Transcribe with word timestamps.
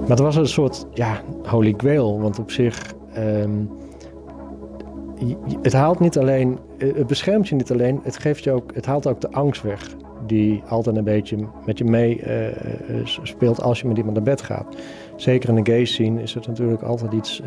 Maar 0.00 0.10
het 0.10 0.18
was 0.18 0.36
een 0.36 0.46
soort 0.48 0.86
ja, 0.94 1.20
holy 1.44 1.74
grail, 1.76 2.20
want 2.20 2.38
op 2.38 2.50
zich... 2.50 2.94
je- 5.26 5.58
het 5.62 5.72
haalt 5.72 6.00
niet 6.00 6.18
alleen, 6.18 6.58
eh, 6.78 6.94
het 6.94 7.06
beschermt 7.06 7.48
je 7.48 7.54
niet 7.54 7.70
alleen, 7.72 8.00
het, 8.02 8.18
geeft 8.18 8.44
je 8.44 8.52
ook, 8.52 8.74
het 8.74 8.86
haalt 8.86 9.06
ook 9.06 9.20
de 9.20 9.30
angst 9.30 9.62
weg. 9.62 9.94
Die 10.26 10.62
altijd 10.68 10.96
een 10.96 11.04
beetje 11.04 11.36
met 11.66 11.78
je 11.78 11.84
mee 11.84 12.20
eh, 12.22 12.48
eh, 12.48 13.06
speelt 13.22 13.62
als 13.62 13.80
je 13.80 13.88
met 13.88 13.96
iemand 13.96 14.14
naar 14.14 14.24
bed 14.24 14.42
gaat. 14.42 14.76
Zeker 15.16 15.48
in 15.48 15.64
de 15.64 15.72
gay 15.72 15.84
scene 15.84 16.22
is 16.22 16.34
het 16.34 16.46
natuurlijk 16.46 16.82
altijd 16.82 17.12
iets 17.12 17.42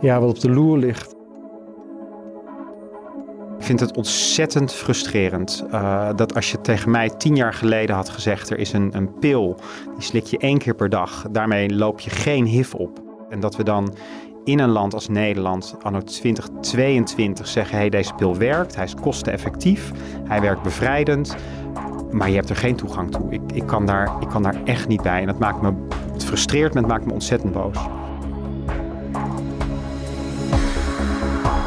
ja, 0.00 0.20
wat 0.20 0.30
op 0.30 0.40
de 0.40 0.50
loer 0.50 0.78
ligt. 0.78 1.11
Ik 3.62 3.68
vind 3.68 3.80
het 3.80 3.96
ontzettend 3.96 4.74
frustrerend 4.74 5.64
eh, 5.70 6.08
dat 6.16 6.34
als 6.34 6.50
je 6.50 6.60
tegen 6.60 6.90
mij 6.90 7.10
tien 7.10 7.36
jaar 7.36 7.54
geleden 7.54 7.96
had 7.96 8.08
gezegd: 8.08 8.50
er 8.50 8.58
is 8.58 8.72
een, 8.72 8.90
een 8.96 9.18
pil, 9.18 9.56
die 9.94 10.02
slik 10.02 10.24
je 10.24 10.38
één 10.38 10.58
keer 10.58 10.74
per 10.74 10.88
dag, 10.88 11.26
daarmee 11.30 11.74
loop 11.74 12.00
je 12.00 12.10
geen 12.10 12.44
HIV 12.44 12.74
op. 12.74 13.02
En 13.28 13.40
dat 13.40 13.56
we 13.56 13.62
dan 13.62 13.94
in 14.44 14.58
een 14.58 14.68
land 14.68 14.94
als 14.94 15.08
Nederland, 15.08 15.76
anno 15.82 16.00
2022, 16.00 17.46
zeggen: 17.46 17.74
hé, 17.74 17.80
hey, 17.80 17.90
deze 17.90 18.14
pil 18.14 18.36
werkt, 18.36 18.74
hij 18.74 18.84
is 18.84 18.94
kosteneffectief, 18.94 19.92
hij 20.24 20.40
werkt 20.40 20.62
bevrijdend, 20.62 21.36
maar 22.10 22.28
je 22.28 22.36
hebt 22.36 22.50
er 22.50 22.56
geen 22.56 22.76
toegang 22.76 23.10
toe. 23.10 23.30
Ik, 23.30 23.40
ik, 23.54 23.66
kan, 23.66 23.86
daar, 23.86 24.12
ik 24.20 24.28
kan 24.28 24.42
daar 24.42 24.56
echt 24.64 24.88
niet 24.88 25.02
bij. 25.02 25.20
En 25.20 25.26
dat 25.26 25.38
maakt 25.38 25.62
me, 25.62 25.72
het 26.12 26.24
frustreert 26.24 26.74
me, 26.74 26.80
het 26.80 26.88
maakt 26.88 27.06
me 27.06 27.12
ontzettend 27.12 27.52
boos. 27.52 27.78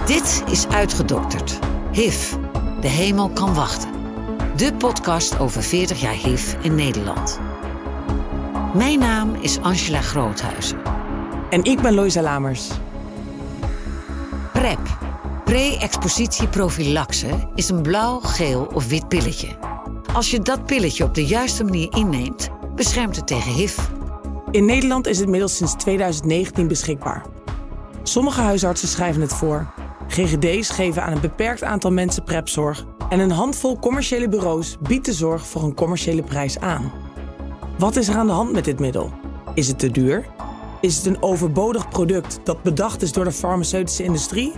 Dit 0.06 0.44
is 0.52 0.68
Uitgedokterd. 0.68 1.65
HIV. 1.96 2.34
De 2.82 2.88
hemel 2.88 3.30
kan 3.30 3.54
wachten. 3.54 3.90
De 4.56 4.74
podcast 4.74 5.40
over 5.40 5.64
40 5.64 6.02
jaar 6.02 6.14
HIV 6.14 6.54
in 6.62 6.76
Nederland. 6.76 7.40
Mijn 8.74 9.00
naam 9.00 9.36
is 9.36 9.60
Angela 9.60 10.02
Groothuizen. 10.02 10.78
En 11.50 11.64
ik 11.64 11.82
ben 11.82 11.94
Loisa 11.94 12.22
Lamers. 12.22 12.70
PrEP, 14.54 14.98
pre-expositie 15.46 16.48
prophylaxe, 16.48 17.50
is 17.56 17.70
een 17.70 17.82
blauw, 17.82 18.20
geel 18.20 18.68
of 18.74 18.88
wit 18.88 19.08
pilletje. 19.08 19.48
Als 20.14 20.32
je 20.32 20.40
dat 20.40 20.66
pilletje 20.66 21.04
op 21.04 21.14
de 21.14 21.26
juiste 21.26 21.64
manier 21.64 21.96
inneemt, 21.96 22.50
beschermt 22.76 23.16
het 23.16 23.28
tegen 23.28 23.52
HIV. 23.52 23.80
In 24.52 24.66
Nederland 24.66 25.08
is 25.08 25.20
het 25.20 25.30
middels 25.30 25.56
sinds 25.56 25.74
2019 25.74 26.68
beschikbaar. 26.68 27.26
Sommige 28.04 28.42
huisartsen 28.42 28.88
schrijven 28.88 29.22
het 29.22 29.34
voor. 29.34 29.85
GGD's 30.16 30.70
geven 30.70 31.04
aan 31.04 31.12
een 31.12 31.22
beperkt 31.22 31.64
aantal 31.64 31.92
mensen 31.92 32.24
prepzorg. 32.24 32.86
En 33.10 33.20
een 33.20 33.32
handvol 33.32 33.80
commerciële 33.80 34.30
bureaus 34.30 34.78
biedt 34.82 35.06
de 35.06 35.14
zorg 35.14 35.48
voor 35.48 35.64
een 35.64 35.74
commerciële 35.74 36.24
prijs 36.24 36.60
aan. 36.60 36.92
Wat 37.78 37.96
is 37.96 38.08
er 38.08 38.16
aan 38.16 38.28
de 38.28 38.34
hand 38.34 38.52
met 38.52 38.66
dit 38.66 38.80
middel? 38.80 39.14
Is 39.54 39.68
het 39.68 39.80
te 39.80 39.92
duur? 39.92 40.26
Is 40.82 40.98
het 40.98 41.06
een 41.06 41.22
overbodig 41.22 41.90
product 41.90 42.40
dat 42.44 42.64
bedacht 42.64 43.02
is 43.02 43.12
door 43.12 43.24
de 43.24 43.32
farmaceutische 43.32 44.04
industrie? 44.04 44.54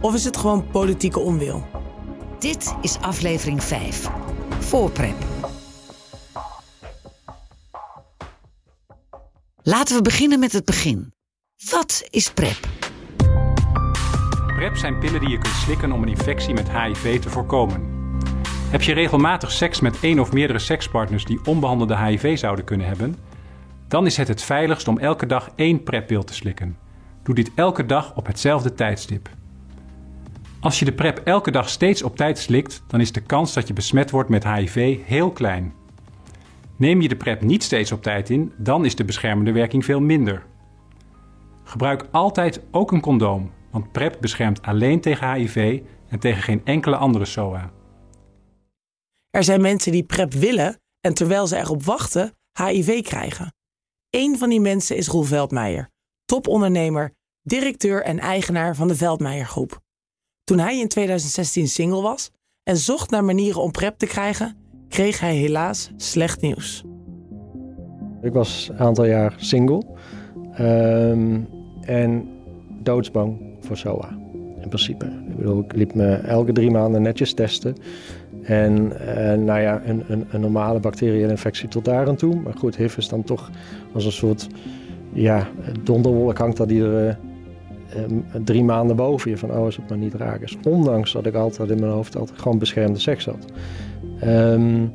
Of 0.00 0.14
is 0.14 0.24
het 0.24 0.36
gewoon 0.36 0.70
politieke 0.70 1.20
onwil? 1.20 1.66
Dit 2.38 2.74
is 2.80 2.98
aflevering 3.00 3.62
5. 3.62 4.08
Voor 4.58 4.90
PrEP. 4.90 5.24
Laten 9.62 9.96
we 9.96 10.02
beginnen 10.02 10.38
met 10.38 10.52
het 10.52 10.64
begin. 10.64 11.12
Wat 11.70 12.06
is 12.10 12.30
PrEP? 12.30 12.83
PrEP 14.64 14.76
zijn 14.76 14.98
pillen 14.98 15.20
die 15.20 15.28
je 15.28 15.38
kunt 15.38 15.54
slikken 15.54 15.92
om 15.92 16.02
een 16.02 16.08
infectie 16.08 16.54
met 16.54 16.70
HIV 16.70 17.20
te 17.20 17.30
voorkomen. 17.30 17.82
Heb 18.70 18.82
je 18.82 18.92
regelmatig 18.92 19.52
seks 19.52 19.80
met 19.80 20.00
één 20.00 20.18
of 20.18 20.32
meerdere 20.32 20.58
sekspartners 20.58 21.24
die 21.24 21.40
onbehandelde 21.44 21.98
HIV 21.98 22.38
zouden 22.38 22.64
kunnen 22.64 22.86
hebben? 22.86 23.16
Dan 23.88 24.06
is 24.06 24.16
het 24.16 24.28
het 24.28 24.42
veiligst 24.42 24.88
om 24.88 24.98
elke 24.98 25.26
dag 25.26 25.50
één 25.56 25.82
PrEP-pil 25.82 26.24
te 26.24 26.34
slikken. 26.34 26.76
Doe 27.22 27.34
dit 27.34 27.50
elke 27.54 27.86
dag 27.86 28.16
op 28.16 28.26
hetzelfde 28.26 28.74
tijdstip. 28.74 29.28
Als 30.60 30.78
je 30.78 30.84
de 30.84 30.92
PrEP 30.92 31.18
elke 31.24 31.50
dag 31.50 31.68
steeds 31.68 32.02
op 32.02 32.16
tijd 32.16 32.38
slikt, 32.38 32.82
dan 32.86 33.00
is 33.00 33.12
de 33.12 33.22
kans 33.22 33.52
dat 33.52 33.68
je 33.68 33.74
besmet 33.74 34.10
wordt 34.10 34.28
met 34.28 34.48
HIV 34.48 34.98
heel 35.04 35.30
klein. 35.30 35.72
Neem 36.76 37.00
je 37.00 37.08
de 37.08 37.16
PrEP 37.16 37.42
niet 37.42 37.62
steeds 37.62 37.92
op 37.92 38.02
tijd 38.02 38.30
in, 38.30 38.52
dan 38.56 38.84
is 38.84 38.96
de 38.96 39.04
beschermende 39.04 39.52
werking 39.52 39.84
veel 39.84 40.00
minder. 40.00 40.42
Gebruik 41.64 42.06
altijd 42.10 42.60
ook 42.70 42.92
een 42.92 43.00
condoom, 43.00 43.50
want 43.74 43.92
PrEP 43.92 44.16
beschermt 44.20 44.62
alleen 44.62 45.00
tegen 45.00 45.32
HIV 45.32 45.82
en 46.08 46.18
tegen 46.18 46.42
geen 46.42 46.64
enkele 46.64 46.96
andere 46.96 47.24
SOA. 47.24 47.72
Er 49.30 49.44
zijn 49.44 49.60
mensen 49.60 49.92
die 49.92 50.04
PrEP 50.04 50.32
willen 50.32 50.80
en 51.00 51.14
terwijl 51.14 51.46
ze 51.46 51.56
erop 51.56 51.82
wachten, 51.82 52.32
HIV 52.62 53.02
krijgen. 53.02 53.54
Eén 54.10 54.38
van 54.38 54.48
die 54.48 54.60
mensen 54.60 54.96
is 54.96 55.08
Roel 55.08 55.22
Veldmeijer, 55.22 55.90
topondernemer, 56.24 57.14
directeur 57.42 58.02
en 58.02 58.18
eigenaar 58.18 58.76
van 58.76 58.88
de 58.88 58.96
Veldmeijer 58.96 59.46
Groep. 59.46 59.80
Toen 60.44 60.58
hij 60.58 60.78
in 60.78 60.88
2016 60.88 61.68
single 61.68 62.02
was 62.02 62.30
en 62.62 62.76
zocht 62.76 63.10
naar 63.10 63.24
manieren 63.24 63.62
om 63.62 63.70
PrEP 63.70 63.98
te 63.98 64.06
krijgen, 64.06 64.56
kreeg 64.88 65.20
hij 65.20 65.34
helaas 65.34 65.90
slecht 65.96 66.40
nieuws. 66.40 66.84
Ik 68.22 68.32
was 68.32 68.68
een 68.68 68.78
aantal 68.78 69.04
jaar 69.04 69.34
single 69.36 69.86
ehm, 70.52 71.40
en 71.80 72.28
doodsbang 72.82 73.53
voor 73.64 73.76
SOA. 73.76 74.08
In 74.60 74.68
principe. 74.68 75.04
Ik 75.04 75.36
bedoel, 75.36 75.60
ik 75.60 75.76
liep 75.76 75.94
me 75.94 76.14
elke 76.14 76.52
drie 76.52 76.70
maanden 76.70 77.02
netjes 77.02 77.34
testen. 77.34 77.76
En 78.42 79.00
eh, 79.00 79.38
nou 79.38 79.60
ja, 79.60 79.82
een, 79.84 80.02
een, 80.08 80.24
een 80.30 80.40
normale 80.40 80.80
bacteriële 80.80 81.30
infectie 81.30 81.68
tot 81.68 81.84
daar 81.84 82.08
aan 82.08 82.16
toe. 82.16 82.40
Maar 82.40 82.54
goed, 82.54 82.76
HIV 82.76 82.96
is 82.96 83.08
dan 83.08 83.22
toch 83.22 83.50
als 83.92 84.04
een 84.04 84.12
soort 84.12 84.48
ja, 85.12 85.48
donderwolk 85.82 86.38
hangt 86.38 86.56
dat 86.56 86.70
iedere 86.70 87.16
eh, 87.88 88.02
drie 88.44 88.64
maanden 88.64 88.96
boven 88.96 89.30
je. 89.30 89.36
Van 89.36 89.50
oh, 89.50 89.56
als 89.56 89.76
het 89.76 89.88
maar 89.88 89.98
niet 89.98 90.14
raak 90.14 90.40
is. 90.40 90.56
Ondanks 90.68 91.12
dat 91.12 91.26
ik 91.26 91.34
altijd 91.34 91.70
in 91.70 91.80
mijn 91.80 91.92
hoofd 91.92 92.16
altijd 92.16 92.40
gewoon 92.40 92.58
beschermde 92.58 92.98
seks 92.98 93.24
had. 93.24 93.44
Ehm, 94.20 94.86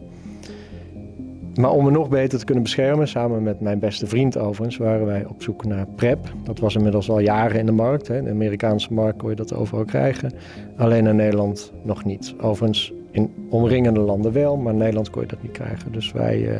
maar 1.55 1.71
om 1.71 1.83
me 1.83 1.91
nog 1.91 2.09
beter 2.09 2.39
te 2.39 2.45
kunnen 2.45 2.63
beschermen, 2.63 3.07
samen 3.07 3.43
met 3.43 3.61
mijn 3.61 3.79
beste 3.79 4.07
vriend 4.07 4.37
overigens, 4.37 4.77
waren 4.77 5.05
wij 5.05 5.25
op 5.25 5.41
zoek 5.41 5.65
naar 5.65 5.85
PrEP. 5.95 6.19
Dat 6.43 6.59
was 6.59 6.75
inmiddels 6.75 7.09
al 7.09 7.19
jaren 7.19 7.59
in 7.59 7.65
de 7.65 7.71
markt. 7.71 8.07
Hè. 8.07 8.17
In 8.17 8.23
de 8.23 8.29
Amerikaanse 8.29 8.93
markt 8.93 9.17
kon 9.17 9.29
je 9.29 9.35
dat 9.35 9.53
overal 9.53 9.85
krijgen. 9.85 10.31
Alleen 10.77 11.07
in 11.07 11.15
Nederland 11.15 11.71
nog 11.83 12.05
niet. 12.05 12.33
Overigens 12.41 12.93
in 13.11 13.31
omringende 13.49 13.99
landen 13.99 14.31
wel, 14.31 14.57
maar 14.57 14.71
in 14.71 14.79
Nederland 14.79 15.09
kon 15.09 15.21
je 15.21 15.27
dat 15.27 15.41
niet 15.41 15.51
krijgen. 15.51 15.91
Dus 15.91 16.11
wij 16.11 16.47
eh, 16.47 16.59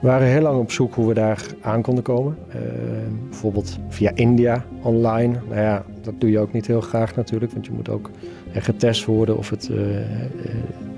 waren 0.00 0.26
heel 0.26 0.42
lang 0.42 0.60
op 0.60 0.70
zoek 0.70 0.94
hoe 0.94 1.08
we 1.08 1.14
daar 1.14 1.46
aan 1.60 1.82
konden 1.82 2.04
komen. 2.04 2.36
Eh, 2.48 2.60
bijvoorbeeld 3.28 3.78
via 3.88 4.10
India 4.14 4.64
online. 4.82 5.38
Nou 5.48 5.60
ja, 5.60 5.84
dat 6.02 6.14
doe 6.18 6.30
je 6.30 6.38
ook 6.38 6.52
niet 6.52 6.66
heel 6.66 6.80
graag 6.80 7.16
natuurlijk, 7.16 7.52
want 7.52 7.66
je 7.66 7.72
moet 7.72 7.88
ook 7.88 8.10
getest 8.52 9.04
worden 9.04 9.38
of 9.38 9.50
het 9.50 9.70
eh, 9.70 9.76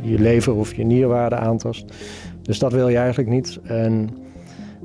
je 0.01 0.19
lever 0.19 0.55
of 0.55 0.75
je 0.75 0.85
nierwaarde 0.85 1.37
aantast. 1.37 1.95
Dus 2.45 2.59
dat 2.59 2.73
wil 2.73 2.89
je 2.89 2.97
eigenlijk 2.97 3.29
niet. 3.29 3.61
En 3.63 4.09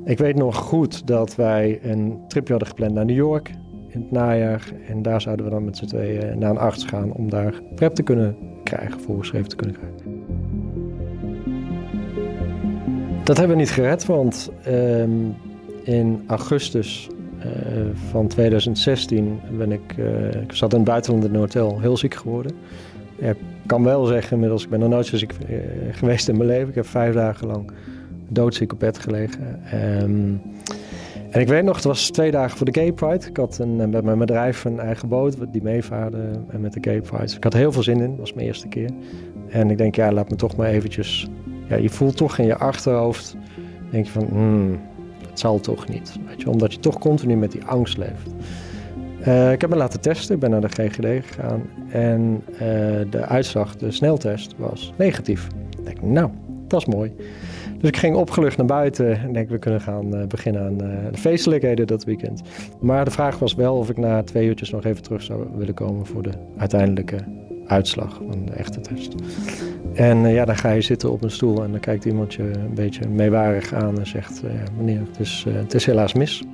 ik 0.04 0.18
weet 0.18 0.36
nog 0.36 0.56
goed 0.56 1.06
dat 1.06 1.36
wij 1.36 1.78
een 1.82 2.18
tripje 2.28 2.50
hadden 2.50 2.68
gepland 2.68 2.94
naar 2.94 3.04
New 3.04 3.16
York 3.16 3.50
in 3.88 4.00
het 4.00 4.10
najaar. 4.10 4.72
En 4.88 5.02
daar 5.02 5.20
zouden 5.20 5.44
we 5.44 5.50
dan 5.50 5.64
met 5.64 5.76
z'n 5.76 5.86
tweeën 5.86 6.38
naar 6.38 6.50
een 6.50 6.58
arts 6.58 6.84
gaan 6.84 7.12
om 7.12 7.30
daar 7.30 7.54
PrEP 7.74 7.94
te 7.94 8.02
kunnen 8.02 8.36
krijgen, 8.64 9.00
voorgeschreven 9.00 9.48
te 9.48 9.56
kunnen 9.56 9.76
krijgen. 9.76 9.98
Dat 13.24 13.36
hebben 13.36 13.56
we 13.56 13.62
niet 13.62 13.72
gered, 13.72 14.06
want 14.06 14.50
ehm, 14.64 15.10
in 15.82 16.22
augustus 16.26 17.08
eh, 17.38 17.48
van 18.10 18.26
2016 18.26 19.40
ben 19.58 19.72
ik, 19.72 19.94
eh, 19.98 20.42
ik 20.42 20.52
zat 20.52 20.72
in 20.72 20.78
het 20.78 20.88
buitenland 20.88 21.24
in 21.24 21.34
een 21.34 21.40
hotel, 21.40 21.80
heel 21.80 21.96
ziek 21.96 22.14
geworden. 22.14 22.52
Ik 23.20 23.36
kan 23.66 23.84
wel 23.84 24.04
zeggen 24.04 24.32
inmiddels, 24.32 24.64
ik 24.64 24.70
ben 24.70 24.80
nog 24.80 24.88
nooit 24.88 25.06
zo 25.06 25.16
ziek 25.16 25.32
eh, 25.32 25.56
geweest 25.90 26.28
in 26.28 26.36
mijn 26.36 26.48
leven. 26.48 26.68
Ik 26.68 26.74
heb 26.74 26.86
vijf 26.86 27.14
dagen 27.14 27.46
lang 27.46 27.70
doodziek 28.28 28.72
op 28.72 28.78
bed 28.78 28.98
gelegen. 28.98 29.60
Ehm, 29.64 30.34
en 31.30 31.40
ik 31.40 31.48
weet 31.48 31.64
nog, 31.64 31.76
het 31.76 31.84
was 31.84 32.10
twee 32.10 32.30
dagen 32.30 32.56
voor 32.56 32.66
de 32.70 32.80
Gay 32.80 32.92
Pride. 32.92 33.26
Ik 33.26 33.36
had 33.36 33.58
een, 33.58 33.76
met 33.90 34.04
mijn 34.04 34.18
bedrijf 34.18 34.64
een 34.64 34.78
eigen 34.78 35.08
boot 35.08 35.36
die 35.52 35.62
meevaarde 35.62 36.18
met 36.58 36.72
de 36.72 36.78
Gay 36.80 37.00
Pride. 37.00 37.34
Ik 37.36 37.44
had 37.44 37.52
heel 37.52 37.72
veel 37.72 37.82
zin 37.82 38.00
in, 38.00 38.08
dat 38.10 38.18
was 38.18 38.32
mijn 38.32 38.46
eerste 38.46 38.68
keer. 38.68 38.90
En 39.48 39.70
ik 39.70 39.78
denk, 39.78 39.94
ja, 39.94 40.12
laat 40.12 40.30
me 40.30 40.36
toch 40.36 40.56
maar 40.56 40.68
eventjes... 40.68 41.28
Ja, 41.68 41.76
je 41.76 41.88
voelt 41.88 42.16
toch 42.16 42.38
in 42.38 42.46
je 42.46 42.56
achterhoofd, 42.56 43.36
denk 43.90 44.04
je 44.06 44.12
van, 44.12 44.26
hmm, 44.30 44.80
het 45.28 45.38
zal 45.38 45.60
toch 45.60 45.88
niet. 45.88 46.16
Weet 46.26 46.40
je, 46.40 46.50
omdat 46.50 46.72
je 46.72 46.78
toch 46.78 46.98
continu 46.98 47.36
met 47.36 47.52
die 47.52 47.64
angst 47.64 47.96
leeft. 47.98 48.30
Uh, 49.26 49.52
ik 49.52 49.60
heb 49.60 49.70
me 49.70 49.76
laten 49.76 50.00
testen, 50.00 50.34
ik 50.34 50.40
ben 50.40 50.50
naar 50.50 50.60
de 50.60 50.68
GGD 50.68 51.26
gegaan 51.26 51.62
en 51.88 52.42
uh, 52.52 52.58
de 53.10 53.24
uitslag, 53.26 53.76
de 53.76 53.90
sneltest, 53.90 54.54
was 54.56 54.92
negatief. 54.96 55.46
Ik 55.78 55.84
denk, 55.84 56.02
nou, 56.02 56.30
dat 56.68 56.80
is 56.80 56.86
mooi. 56.86 57.12
Dus 57.78 57.88
ik 57.88 57.96
ging 57.96 58.16
opgelucht 58.16 58.56
naar 58.56 58.66
buiten 58.66 59.20
en 59.20 59.32
denk, 59.32 59.48
we 59.48 59.58
kunnen 59.58 59.80
gaan 59.80 60.14
uh, 60.14 60.26
beginnen 60.26 60.62
aan 60.62 60.76
de 60.76 61.08
feestelijkheden 61.12 61.86
dat 61.86 62.04
weekend. 62.04 62.42
Maar 62.80 63.04
de 63.04 63.10
vraag 63.10 63.38
was 63.38 63.54
wel 63.54 63.76
of 63.76 63.90
ik 63.90 63.96
na 63.96 64.22
twee 64.22 64.46
uurtjes 64.46 64.70
nog 64.70 64.84
even 64.84 65.02
terug 65.02 65.22
zou 65.22 65.46
willen 65.56 65.74
komen 65.74 66.06
voor 66.06 66.22
de 66.22 66.32
uiteindelijke 66.56 67.16
uitslag 67.66 68.20
van 68.30 68.46
de 68.46 68.52
echte 68.52 68.80
test. 68.80 69.14
En 69.94 70.28
ja, 70.28 70.44
dan 70.44 70.56
ga 70.56 70.70
je 70.70 70.80
zitten 70.80 71.12
op 71.12 71.22
een 71.22 71.30
stoel 71.30 71.64
en 71.64 71.70
dan 71.70 71.80
kijkt 71.80 72.04
iemand 72.04 72.34
je 72.34 72.42
een 72.42 72.74
beetje 72.74 73.08
meewarig 73.08 73.72
aan 73.72 73.98
en 73.98 74.06
zegt: 74.06 74.42
Meneer, 74.76 75.00
het 75.44 75.74
is 75.74 75.86
helaas 75.86 76.12
mis. 76.12 76.44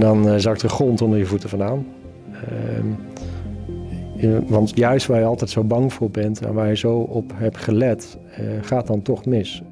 Dan 0.00 0.40
zakt 0.40 0.60
de 0.60 0.68
grond 0.68 1.02
onder 1.02 1.18
je 1.18 1.26
voeten 1.26 1.48
vandaan. 1.48 1.86
Ehm, 2.32 2.86
want 4.46 4.72
juist 4.74 5.06
waar 5.06 5.18
je 5.18 5.24
altijd 5.24 5.50
zo 5.50 5.64
bang 5.64 5.92
voor 5.92 6.10
bent 6.10 6.40
en 6.40 6.54
waar 6.54 6.68
je 6.68 6.76
zo 6.76 6.98
op 6.98 7.32
hebt 7.34 7.56
gelet, 7.56 8.18
gaat 8.60 8.86
dan 8.86 9.02
toch 9.02 9.24
mis. 9.24 9.62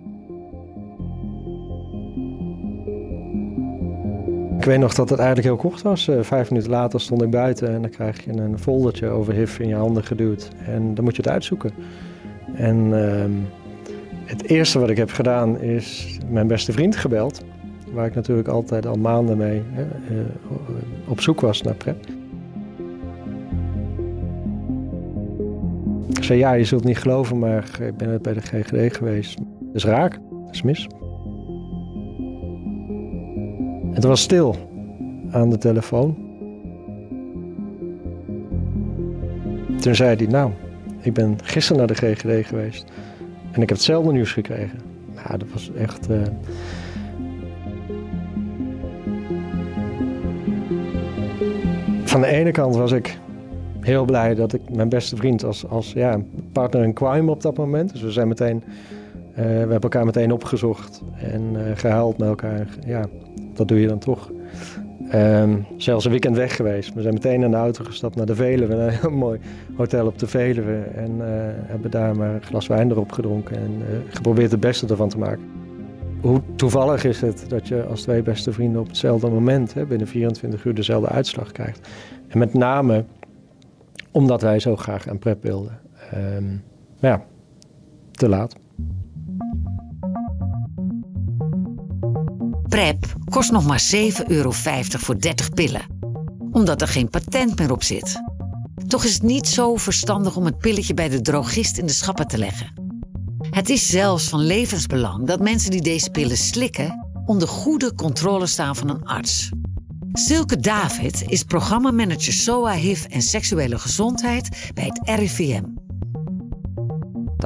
Ik 4.59 4.65
weet 4.65 4.79
nog 4.79 4.95
dat 4.95 5.09
het 5.09 5.19
eigenlijk 5.19 5.49
heel 5.49 5.71
kort 5.71 5.83
was. 5.83 6.09
Uh, 6.09 6.23
vijf 6.23 6.51
minuten 6.51 6.71
later 6.71 7.01
stond 7.01 7.23
ik 7.23 7.31
buiten 7.31 7.75
en 7.75 7.83
dan 7.83 7.91
krijg 7.91 8.25
je 8.25 8.33
een 8.33 8.59
foldertje 8.59 9.09
over 9.09 9.35
HIV 9.35 9.59
in 9.59 9.69
je 9.69 9.75
handen 9.75 10.05
geduwd. 10.05 10.51
En 10.67 10.95
dan 10.95 11.05
moet 11.05 11.17
je 11.17 11.23
het 11.23 11.31
uitzoeken. 11.31 11.71
En 12.55 12.77
uh, 12.77 13.25
het 14.25 14.49
eerste 14.49 14.79
wat 14.79 14.91
ik 14.91 14.97
heb 14.97 15.11
gedaan 15.11 15.61
is 15.61 16.19
mijn 16.29 16.47
beste 16.47 16.73
vriend 16.73 16.97
gebeld. 16.97 17.45
Waar 17.93 18.07
ik 18.07 18.15
natuurlijk 18.15 18.49
altijd 18.49 18.87
al 18.87 18.97
maanden 18.97 19.37
mee 19.37 19.63
hè, 19.65 19.83
uh, 19.83 20.21
op 21.09 21.21
zoek 21.21 21.41
was 21.41 21.63
naar 21.63 21.75
PrEP. 21.75 22.07
Ik 26.09 26.25
zei, 26.25 26.39
ja, 26.39 26.53
je 26.53 26.65
zult 26.65 26.85
niet 26.85 26.99
geloven, 26.99 27.39
maar 27.39 27.79
ik 27.81 27.97
ben 27.97 28.09
het 28.09 28.23
bij 28.23 28.35
de 28.35 28.41
GGD 28.41 28.97
geweest. 28.97 29.37
Dat 29.37 29.75
is 29.75 29.85
raak, 29.85 30.19
dat 30.31 30.55
is 30.55 30.63
mis. 30.63 30.87
Het 33.93 34.05
was 34.05 34.21
stil 34.21 34.57
aan 35.31 35.51
de 35.51 35.59
telefoon. 35.59 36.17
Toen 39.81 39.95
zei 39.95 40.17
hij, 40.17 40.27
nou, 40.27 40.51
ik 41.01 41.13
ben 41.15 41.39
gisteren 41.43 41.79
naar 41.79 41.97
de 41.97 42.07
GGD 42.15 42.47
geweest 42.47 42.85
en 43.53 43.63
ik 43.63 43.69
heb 43.69 43.79
hetzelfde 43.79 44.13
nieuws 44.13 44.33
gekregen. 44.33 44.79
Nou, 45.15 45.39
dat 45.39 45.49
was 45.53 45.73
echt... 45.73 46.11
Uh... 46.11 46.23
Van 52.19 52.27
de 52.27 52.33
ene 52.33 52.51
kant 52.51 52.77
was 52.77 52.93
ik 52.93 53.19
heel 53.81 54.05
blij 54.05 54.35
dat 54.35 54.53
ik 54.53 54.61
mijn 54.71 54.89
beste 54.89 55.17
vriend 55.17 55.45
als, 55.45 55.69
als 55.69 55.93
ja, 55.93 56.21
partner 56.53 56.83
in 56.83 56.93
crime 56.93 57.31
op 57.31 57.43
dat 57.43 57.57
moment. 57.57 57.93
Dus 57.93 58.03
we 58.03 58.11
zijn 58.11 58.29
meteen, 58.29 58.63
uh, 58.67 59.35
we 59.35 59.43
hebben 59.43 59.81
elkaar 59.81 60.05
meteen 60.05 60.33
opgezocht 60.33 61.03
en 61.17 61.43
uh, 61.53 61.61
gehuild 61.75 62.19
met 62.19 62.29
elkaar. 62.29 62.67
Ja, 62.87 63.07
dat 63.55 63.69
doe 63.69 63.81
je 63.81 63.87
dan 63.87 63.99
toch. 63.99 64.31
Um, 65.15 65.67
zelfs 65.77 66.05
een 66.05 66.11
weekend 66.11 66.37
weg 66.37 66.57
geweest. 66.57 66.95
We 66.95 67.03
zijn 67.03 67.15
meteen 67.15 67.43
in 67.43 67.51
de 67.51 67.57
auto 67.57 67.85
gestapt 67.85 68.17
naar 68.17 68.27
de 68.27 68.35
Veluwe. 68.35 68.75
Een 68.75 68.91
heel 68.91 69.11
mooi 69.27 69.41
hotel 69.77 70.07
op 70.07 70.19
de 70.19 70.27
Veluwe. 70.27 70.77
En 70.95 71.17
uh, 71.17 71.25
hebben 71.67 71.91
daar 71.91 72.17
maar 72.17 72.35
een 72.35 72.43
glas 72.43 72.67
wijn 72.67 72.91
erop 72.91 73.13
gedronken. 73.13 73.57
En 73.57 73.83
geprobeerd 74.09 74.51
het 74.51 74.61
beste 74.61 74.87
ervan 74.87 75.09
te 75.09 75.19
maken. 75.19 75.58
Hoe 76.21 76.43
toevallig 76.57 77.05
is 77.05 77.21
het 77.21 77.45
dat 77.49 77.69
je 77.69 77.85
als 77.85 78.03
twee 78.03 78.23
beste 78.23 78.53
vrienden 78.53 78.81
op 78.81 78.87
hetzelfde 78.87 79.29
moment... 79.29 79.75
Hè, 79.75 79.87
binnen 79.87 80.07
24 80.07 80.65
uur 80.65 80.75
dezelfde 80.75 81.09
uitslag 81.09 81.53
krijgt. 81.53 81.89
En 82.29 82.39
met 82.39 82.55
name 82.55 83.05
omdat 84.11 84.43
wij 84.43 84.61
zo 84.61 84.77
graag 84.77 85.09
aan 85.09 85.19
PrEP 85.19 85.43
wilden. 85.43 85.81
Um, 86.15 86.63
maar 87.01 87.11
ja, 87.11 87.25
te 88.11 88.29
laat. 88.29 88.55
PrEP 92.69 93.07
kost 93.31 93.53
nog 93.53 93.67
maar 93.67 93.91
7,50 93.95 94.27
euro 94.27 94.51
voor 94.53 95.21
30 95.21 95.51
pillen, 95.51 95.83
omdat 96.51 96.81
er 96.81 96.89
geen 96.89 97.11
patent 97.11 97.59
meer 97.59 97.73
op 97.73 97.83
zit. 97.83 98.23
Toch 98.87 99.05
is 99.05 99.15
het 99.15 99.23
niet 99.23 99.47
zo 99.47 99.77
verstandig 99.77 100.37
om 100.37 100.45
het 100.45 100.59
pilletje 100.59 100.95
bij 100.95 101.09
de 101.09 101.21
drogist 101.21 101.79
in 101.79 101.87
de 101.87 101.93
schappen 101.93 102.27
te 102.27 102.39
leggen. 102.39 102.78
Het 103.51 103.69
is 103.69 103.87
zelfs 103.87 104.29
van 104.29 104.41
levensbelang 104.41 105.27
dat 105.27 105.41
mensen 105.41 105.71
die 105.71 105.83
deze 105.83 106.11
pillen 106.11 106.37
slikken 106.37 107.09
onder 107.25 107.49
goede 107.49 107.95
controle 107.95 108.47
staan 108.47 108.77
van 108.77 108.89
een 108.89 109.05
arts. 109.05 109.51
Silke 110.13 110.57
David 110.57 111.25
is 111.27 111.43
programmamanager 111.43 112.33
SOA 112.33 112.73
HIV 112.73 113.05
en 113.05 113.23
seksuele 113.23 113.79
gezondheid 113.79 114.71
bij 114.75 114.85
het 114.85 115.01
RIVM. 115.19 115.65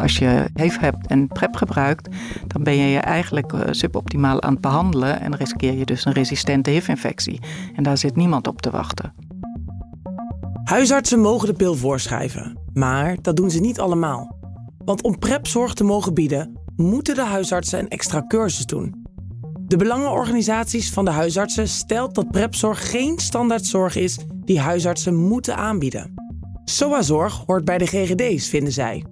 Als 0.00 0.18
je 0.18 0.50
HIV 0.54 0.76
hebt 0.78 1.06
en 1.06 1.28
PrEP 1.28 1.56
gebruikt, 1.56 2.08
dan 2.46 2.62
ben 2.62 2.76
je 2.76 2.88
je 2.88 2.98
eigenlijk 2.98 3.52
suboptimaal 3.70 4.42
aan 4.42 4.52
het 4.52 4.60
behandelen 4.60 5.20
en 5.20 5.36
riskeer 5.36 5.72
je 5.72 5.84
dus 5.84 6.04
een 6.04 6.12
resistente 6.12 6.70
HIV-infectie. 6.70 7.40
En 7.74 7.82
daar 7.82 7.98
zit 7.98 8.16
niemand 8.16 8.46
op 8.46 8.62
te 8.62 8.70
wachten. 8.70 9.14
Huisartsen 10.64 11.20
mogen 11.20 11.48
de 11.48 11.54
pil 11.54 11.74
voorschrijven, 11.74 12.58
maar 12.72 13.16
dat 13.22 13.36
doen 13.36 13.50
ze 13.50 13.60
niet 13.60 13.80
allemaal. 13.80 14.41
Want 14.84 15.02
om 15.02 15.18
PrEP-zorg 15.18 15.74
te 15.74 15.84
mogen 15.84 16.14
bieden, 16.14 16.60
moeten 16.76 17.14
de 17.14 17.24
huisartsen 17.24 17.78
een 17.78 17.88
extra 17.88 18.24
cursus 18.26 18.66
doen. 18.66 19.06
De 19.66 19.76
belangenorganisaties 19.76 20.92
van 20.92 21.04
de 21.04 21.10
huisartsen 21.10 21.68
stelt 21.68 22.14
dat 22.14 22.30
PrEP-zorg 22.30 22.90
geen 22.90 23.18
standaardzorg 23.18 23.96
is 23.96 24.18
die 24.44 24.60
huisartsen 24.60 25.16
moeten 25.16 25.56
aanbieden. 25.56 26.14
SOA-zorg 26.64 27.42
hoort 27.46 27.64
bij 27.64 27.78
de 27.78 27.86
GGD's, 27.86 28.48
vinden 28.48 28.72
zij. 28.72 29.04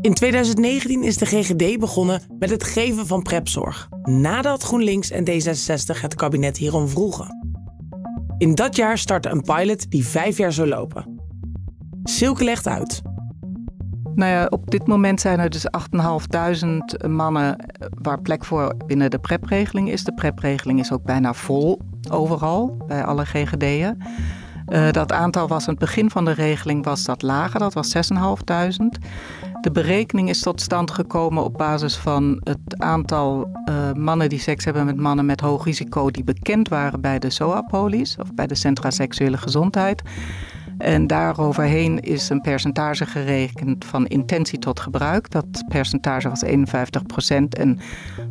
In 0.00 0.14
2019 0.14 1.02
is 1.02 1.16
de 1.16 1.26
GGD 1.26 1.78
begonnen 1.78 2.22
met 2.38 2.50
het 2.50 2.64
geven 2.64 3.06
van 3.06 3.22
prepzorg, 3.22 3.88
nadat 4.02 4.62
GroenLinks 4.62 5.10
en 5.10 5.24
D66 5.30 6.00
het 6.00 6.14
kabinet 6.14 6.56
hierom 6.56 6.88
vroegen. 6.88 7.26
In 8.38 8.54
dat 8.54 8.76
jaar 8.76 8.98
startte 8.98 9.28
een 9.28 9.42
pilot 9.42 9.90
die 9.90 10.06
vijf 10.06 10.36
jaar 10.36 10.52
zou 10.52 10.68
lopen. 10.68 11.20
Silke 12.02 12.44
legt 12.44 12.66
uit. 12.66 13.02
Nou 14.14 14.30
ja, 14.30 14.46
op 14.50 14.70
dit 14.70 14.86
moment 14.86 15.20
zijn 15.20 15.38
er 15.38 15.50
dus 15.50 15.66
8.500 17.04 17.10
mannen 17.10 17.56
waar 18.02 18.20
plek 18.20 18.44
voor 18.44 18.74
binnen 18.86 19.10
de 19.10 19.18
prepregeling 19.18 19.90
is. 19.90 20.04
De 20.04 20.14
prepregeling 20.14 20.80
is 20.80 20.92
ook 20.92 21.02
bijna 21.02 21.34
vol 21.34 21.80
overal, 22.10 22.76
bij 22.86 23.04
alle 23.04 23.24
GGD'en. 23.24 23.98
Uh, 24.68 24.90
dat 24.90 25.12
aantal 25.12 25.48
was 25.48 25.62
aan 25.62 25.74
het 25.74 25.78
begin 25.78 26.10
van 26.10 26.24
de 26.24 26.32
regeling 26.32 26.84
was 26.84 27.04
dat 27.04 27.22
lager, 27.22 27.60
dat 27.60 27.74
was 27.74 27.96
6.500. 27.96 28.02
De 29.60 29.70
berekening 29.72 30.28
is 30.28 30.40
tot 30.40 30.60
stand 30.60 30.90
gekomen 30.90 31.44
op 31.44 31.54
basis 31.54 31.96
van 31.96 32.40
het 32.42 32.58
aantal 32.76 33.48
uh, 33.68 33.92
mannen 33.92 34.28
die 34.28 34.38
seks 34.38 34.64
hebben 34.64 34.84
met 34.84 34.96
mannen 34.96 35.26
met 35.26 35.40
hoog 35.40 35.64
risico 35.64 36.10
die 36.10 36.24
bekend 36.24 36.68
waren 36.68 37.00
bij 37.00 37.18
de 37.18 37.30
SOA-polies 37.30 38.16
of 38.20 38.34
bij 38.34 38.46
de 38.46 38.54
Centra 38.54 38.90
Seksuele 38.90 39.36
Gezondheid. 39.36 40.02
En 40.78 41.06
daaroverheen 41.06 42.00
is 42.00 42.28
een 42.28 42.40
percentage 42.40 43.06
gerekend 43.06 43.84
van 43.84 44.06
intentie 44.06 44.58
tot 44.58 44.80
gebruik. 44.80 45.30
Dat 45.30 45.64
percentage 45.68 46.28
was 46.28 46.44
51% 46.44 46.48
en 47.48 47.78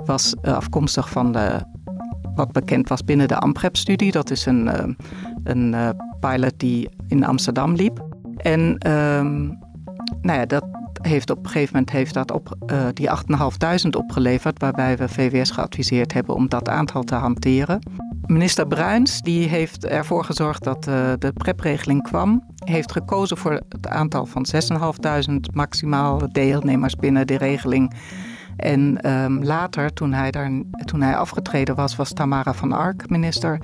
was 0.06 0.36
uh, 0.42 0.56
afkomstig 0.56 1.10
van 1.10 1.32
de, 1.32 1.64
wat 2.36 2.52
bekend 2.52 2.90
was 2.90 3.04
binnen 3.04 3.28
de 3.28 3.38
AMPREP-studie. 3.38 4.12
Dat 4.12 4.32
is 4.32 4.46
een, 4.46 4.66
uh, 4.66 4.84
een 5.44 5.74
uh, 5.74 5.90
pilot 6.20 6.54
die 6.58 6.90
in 7.08 7.26
Amsterdam 7.26 7.76
liep. 7.76 8.06
En 8.38 8.90
um, 8.92 9.60
nou 10.22 10.40
ja, 10.40 10.46
dat 10.46 10.66
heeft 11.02 11.30
op 11.30 11.38
een 11.38 11.46
gegeven 11.46 11.74
moment 11.74 11.92
heeft 11.92 12.14
dat 12.14 12.32
op, 12.32 12.56
uh, 12.72 12.86
die 12.94 13.10
8.500 13.86 13.90
opgeleverd, 13.98 14.60
waarbij 14.60 14.98
we 14.98 15.10
VWS 15.10 15.52
geadviseerd 15.52 16.14
hebben 16.14 16.36
om 16.36 16.50
dat 16.50 16.70
aantal 16.70 17.04
te 17.04 17.16
hanteren. 17.16 17.80
Minister 18.26 18.68
Bruins 18.68 19.22
die 19.22 19.48
heeft 19.48 19.86
ervoor 19.86 20.24
gezorgd 20.24 20.64
dat 20.64 20.88
uh, 20.88 21.14
de 21.20 21.32
prepregeling 21.34 22.04
kwam. 22.04 22.44
Heeft 22.66 22.92
gekozen 22.92 23.38
voor 23.38 23.52
het 23.70 23.88
aantal 23.88 24.26
van 24.26 24.46
6.500 25.32 25.36
maximaal 25.54 26.32
deelnemers 26.32 26.96
binnen 26.96 27.28
de 27.28 27.38
regeling. 27.38 27.94
En 28.58 29.10
um, 29.12 29.44
later, 29.44 29.94
toen 29.94 30.14
hij, 30.14 30.32
daar, 30.32 30.52
toen 30.86 31.02
hij 31.02 31.18
afgetreden 31.18 31.76
was, 31.76 31.96
was 31.96 32.14
Tamara 32.14 32.54
van 32.54 32.72
Ark 32.72 33.10
minister. 33.10 33.60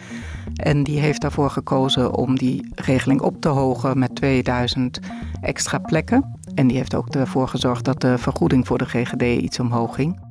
En 0.54 0.84
die 0.84 1.00
heeft 1.00 1.22
daarvoor 1.22 1.50
gekozen 1.50 2.16
om 2.16 2.38
die 2.38 2.72
regeling 2.76 3.22
op 3.22 3.42
te 3.42 3.50
hogen 3.50 4.00
met 4.00 4.16
2000 4.16 5.00
extra 5.42 5.78
plekken. 5.78 6.40
En 6.54 6.68
die 6.68 6.78
heeft 6.78 6.96
ook 6.96 7.16
ervoor 7.16 7.48
gezorgd 7.48 7.86
dat 7.86 8.02
de 8.02 8.18
vergoeding 8.18 8.68
voor 8.68 8.78
de 8.78 8.86
GGD 8.86 9.22
iets 9.22 9.60
omhoog 9.60 9.96
ging. 9.96 10.29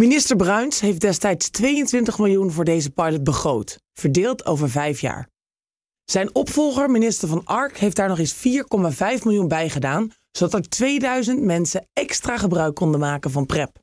Minister 0.00 0.36
Bruins 0.36 0.80
heeft 0.80 1.00
destijds 1.00 1.50
22 1.50 2.18
miljoen 2.18 2.50
voor 2.50 2.64
deze 2.64 2.90
pilot 2.90 3.24
begroot, 3.24 3.78
verdeeld 3.92 4.46
over 4.46 4.70
vijf 4.70 5.00
jaar. 5.00 5.28
Zijn 6.04 6.34
opvolger, 6.34 6.90
minister 6.90 7.28
van 7.28 7.44
Ark, 7.44 7.78
heeft 7.78 7.96
daar 7.96 8.08
nog 8.08 8.18
eens 8.18 8.34
4,5 8.34 9.22
miljoen 9.24 9.48
bij 9.48 9.68
gedaan, 9.68 10.10
zodat 10.30 10.54
er 10.54 10.68
2000 10.68 11.42
mensen 11.42 11.88
extra 11.92 12.38
gebruik 12.38 12.74
konden 12.74 13.00
maken 13.00 13.30
van 13.30 13.46
PrEP. 13.46 13.78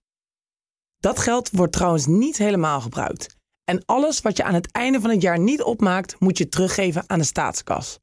Dat 0.98 1.20
geld 1.20 1.50
wordt 1.52 1.74
trouwens 1.74 2.06
niet 2.06 2.38
helemaal 2.38 2.82
gebruikt. 2.82 3.36
En 3.64 3.86
alles 3.86 4.22
wat 4.22 4.38
je 4.38 4.44
aan 4.44 4.54
het 4.54 4.72
einde 4.72 5.00
van 5.00 5.10
het 5.10 5.22
jaar 5.22 5.40
niet 5.40 5.62
opmaakt, 5.62 6.20
moet 6.20 6.38
je 6.38 6.50
teruggeven 6.50 7.04
aan 7.08 7.20
de 7.20 7.26
staatskas. 7.26 8.00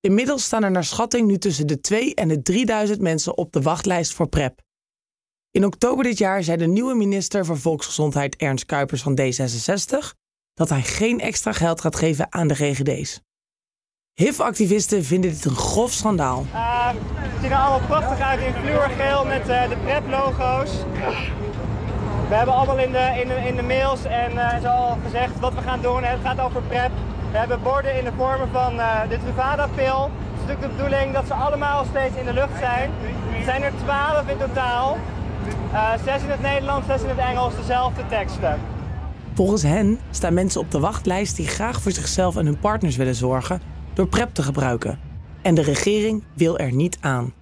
Inmiddels 0.00 0.44
staan 0.44 0.64
er 0.64 0.70
naar 0.70 0.84
schatting 0.84 1.26
nu 1.26 1.38
tussen 1.38 1.66
de 1.66 1.80
2 1.80 2.14
en 2.14 2.28
de 2.28 2.42
3000 2.42 3.00
mensen 3.00 3.36
op 3.36 3.52
de 3.52 3.60
wachtlijst 3.60 4.12
voor 4.12 4.28
PrEP. 4.28 4.62
In 5.54 5.64
oktober 5.64 6.04
dit 6.04 6.18
jaar 6.18 6.42
zei 6.42 6.56
de 6.56 6.66
nieuwe 6.66 6.94
minister 6.94 7.44
voor 7.44 7.58
Volksgezondheid 7.58 8.36
Ernst 8.36 8.66
Kuipers 8.66 9.02
van 9.02 9.18
D66 9.20 9.96
dat 10.54 10.68
hij 10.68 10.82
geen 10.82 11.20
extra 11.20 11.52
geld 11.52 11.80
gaat 11.80 11.96
geven 11.96 12.26
aan 12.30 12.48
de 12.48 12.54
GGD's. 12.54 13.20
HIV-activisten 14.14 15.04
vinden 15.04 15.30
dit 15.30 15.44
een 15.44 15.56
grof 15.56 15.92
schandaal. 15.92 16.46
Uh, 16.52 16.86
het 16.88 17.40
ziet 17.42 17.50
er 17.50 17.56
allemaal 17.56 17.86
prachtig 17.86 18.20
uit 18.20 18.40
in 18.40 18.52
fluorgeel 18.52 19.24
met 19.24 19.48
uh, 19.48 19.68
de 19.68 19.76
PrEP-logo's. 19.76 20.70
We 22.28 22.34
hebben 22.34 22.54
allemaal 22.54 22.78
in 22.78 22.92
de, 22.92 23.22
in 23.46 23.56
de, 23.56 23.62
mails 23.62 24.04
en 24.04 24.60
zo 24.62 24.98
gezegd 25.04 25.40
wat 25.40 25.54
we 25.54 25.60
gaan 25.60 25.82
doen. 25.82 26.04
Het 26.04 26.20
gaat 26.22 26.40
over 26.40 26.62
PrEP. 26.62 26.90
We 27.30 27.38
hebben 27.38 27.62
borden 27.62 27.98
in 27.98 28.04
de 28.04 28.12
vormen 28.16 28.48
van 28.48 28.74
uh, 28.74 29.08
de 29.08 29.18
Truvada-pil. 29.18 30.02
Het 30.02 30.10
is 30.34 30.40
natuurlijk 30.40 30.60
de 30.60 30.68
bedoeling 30.68 31.12
dat 31.12 31.26
ze 31.26 31.34
allemaal 31.34 31.84
steeds 31.84 32.16
in 32.16 32.24
de 32.24 32.32
lucht 32.32 32.58
zijn. 32.58 32.90
Er 33.38 33.44
zijn 33.44 33.62
er 33.62 33.72
twaalf 33.84 34.28
in 34.28 34.38
totaal. 34.38 34.98
Uh, 35.74 36.04
zes 36.04 36.22
in 36.22 36.28
het 36.28 36.40
Nederlands, 36.40 36.86
zes 36.86 37.02
in 37.02 37.08
het 37.08 37.18
Engels, 37.18 37.56
dezelfde 37.56 38.06
teksten. 38.06 38.60
Volgens 39.34 39.62
hen 39.62 39.98
staan 40.10 40.34
mensen 40.34 40.60
op 40.60 40.70
de 40.70 40.78
wachtlijst 40.78 41.36
die 41.36 41.46
graag 41.46 41.82
voor 41.82 41.92
zichzelf 41.92 42.36
en 42.36 42.46
hun 42.46 42.58
partners 42.58 42.96
willen 42.96 43.14
zorgen 43.14 43.60
door 43.94 44.08
PrEP 44.08 44.34
te 44.34 44.42
gebruiken. 44.42 45.00
En 45.42 45.54
de 45.54 45.62
regering 45.62 46.24
wil 46.34 46.58
er 46.58 46.72
niet 46.72 46.98
aan. 47.00 47.34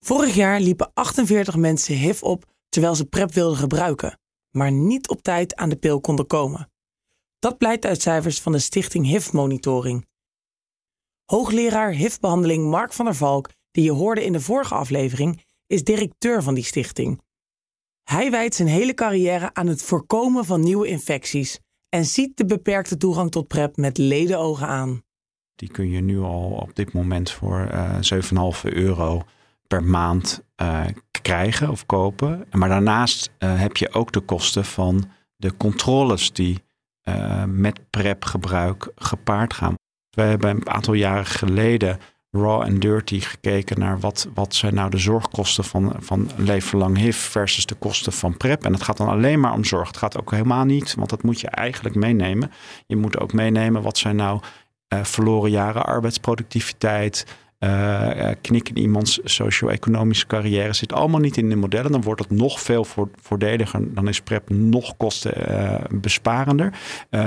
Vorig 0.00 0.34
jaar 0.34 0.60
liepen 0.60 0.90
48 0.94 1.56
mensen 1.56 1.94
HIV 1.94 2.22
op 2.22 2.44
terwijl 2.68 2.94
ze 2.94 3.04
PrEP 3.04 3.32
wilden 3.32 3.58
gebruiken, 3.58 4.18
maar 4.50 4.72
niet 4.72 5.08
op 5.08 5.22
tijd 5.22 5.56
aan 5.56 5.68
de 5.68 5.76
pil 5.76 6.00
konden 6.00 6.26
komen. 6.26 6.70
Dat 7.38 7.58
blijkt 7.58 7.86
uit 7.86 8.02
cijfers 8.02 8.40
van 8.40 8.52
de 8.52 8.58
stichting 8.58 9.06
HIV 9.06 9.32
Monitoring. 9.32 10.06
Hoogleraar 11.24 11.90
HIV-behandeling 11.90 12.70
Mark 12.70 12.92
van 12.92 13.04
der 13.04 13.14
Valk, 13.14 13.48
die 13.70 13.84
je 13.84 13.92
hoorde 13.92 14.24
in 14.24 14.32
de 14.32 14.40
vorige 14.40 14.74
aflevering, 14.74 15.44
is 15.66 15.84
directeur 15.84 16.42
van 16.42 16.54
die 16.54 16.64
stichting. 16.64 17.20
Hij 18.02 18.30
wijdt 18.30 18.54
zijn 18.54 18.68
hele 18.68 18.94
carrière 18.94 19.54
aan 19.54 19.66
het 19.66 19.82
voorkomen 19.82 20.44
van 20.44 20.60
nieuwe 20.60 20.86
infecties 20.86 21.58
en 21.88 22.04
ziet 22.04 22.36
de 22.36 22.46
beperkte 22.46 22.96
toegang 22.96 23.30
tot 23.30 23.48
PrEP 23.48 23.76
met 23.76 23.98
ledenogen 23.98 24.66
aan. 24.66 25.02
Die 25.54 25.70
kun 25.70 25.90
je 25.90 26.00
nu 26.00 26.20
al 26.20 26.50
op 26.50 26.74
dit 26.74 26.92
moment 26.92 27.30
voor 27.30 27.68
uh, 27.72 27.98
7,5 28.64 28.72
euro 28.72 29.22
per 29.66 29.84
maand 29.84 30.44
uh, 30.62 30.84
krijgen 31.22 31.70
of 31.70 31.86
kopen. 31.86 32.46
Maar 32.50 32.68
daarnaast 32.68 33.30
uh, 33.38 33.60
heb 33.60 33.76
je 33.76 33.92
ook 33.92 34.12
de 34.12 34.20
kosten 34.20 34.64
van 34.64 35.10
de 35.36 35.56
controles 35.56 36.32
die 36.32 36.64
met 37.46 37.90
PrEP-gebruik 37.90 38.92
gepaard 38.94 39.54
gaan. 39.54 39.74
We 40.10 40.22
hebben 40.22 40.50
een 40.50 40.68
aantal 40.68 40.94
jaren 40.94 41.26
geleden 41.26 41.98
raw 42.36 42.62
en 42.62 42.78
dirty 42.78 43.20
gekeken 43.20 43.78
naar 43.78 44.00
wat, 44.00 44.28
wat 44.34 44.54
zijn 44.54 44.74
nou 44.74 44.90
de 44.90 44.98
zorgkosten 44.98 45.64
van, 45.64 45.92
van 45.98 46.30
leven 46.36 46.78
lang 46.78 46.98
HIV 46.98 47.16
versus 47.16 47.66
de 47.66 47.74
kosten 47.74 48.12
van 48.12 48.36
PrEP. 48.36 48.64
En 48.64 48.72
het 48.72 48.82
gaat 48.82 48.96
dan 48.96 49.08
alleen 49.08 49.40
maar 49.40 49.52
om 49.52 49.64
zorg. 49.64 49.86
Het 49.86 49.96
gaat 49.96 50.18
ook 50.18 50.30
helemaal 50.30 50.64
niet, 50.64 50.94
want 50.94 51.10
dat 51.10 51.22
moet 51.22 51.40
je 51.40 51.48
eigenlijk 51.48 51.94
meenemen. 51.94 52.50
Je 52.86 52.96
moet 52.96 53.18
ook 53.18 53.32
meenemen 53.32 53.82
wat 53.82 53.98
zijn 53.98 54.16
nou 54.16 54.40
uh, 54.94 55.04
verloren 55.04 55.50
jaren 55.50 55.84
arbeidsproductiviteit, 55.84 57.26
uh, 57.58 58.30
knik 58.40 58.68
in 58.68 58.78
iemands 58.78 59.20
socio-economische 59.24 60.26
carrière 60.26 60.72
zit 60.72 60.92
allemaal 60.92 61.20
niet 61.20 61.36
in 61.36 61.48
de 61.48 61.56
modellen. 61.56 61.92
Dan 61.92 62.02
wordt 62.02 62.20
het 62.20 62.30
nog 62.30 62.60
veel 62.60 62.86
voordeliger. 63.22 63.94
Dan 63.94 64.08
is 64.08 64.20
PrEP 64.20 64.50
nog 64.50 64.96
kostenbesparender. 64.96 66.72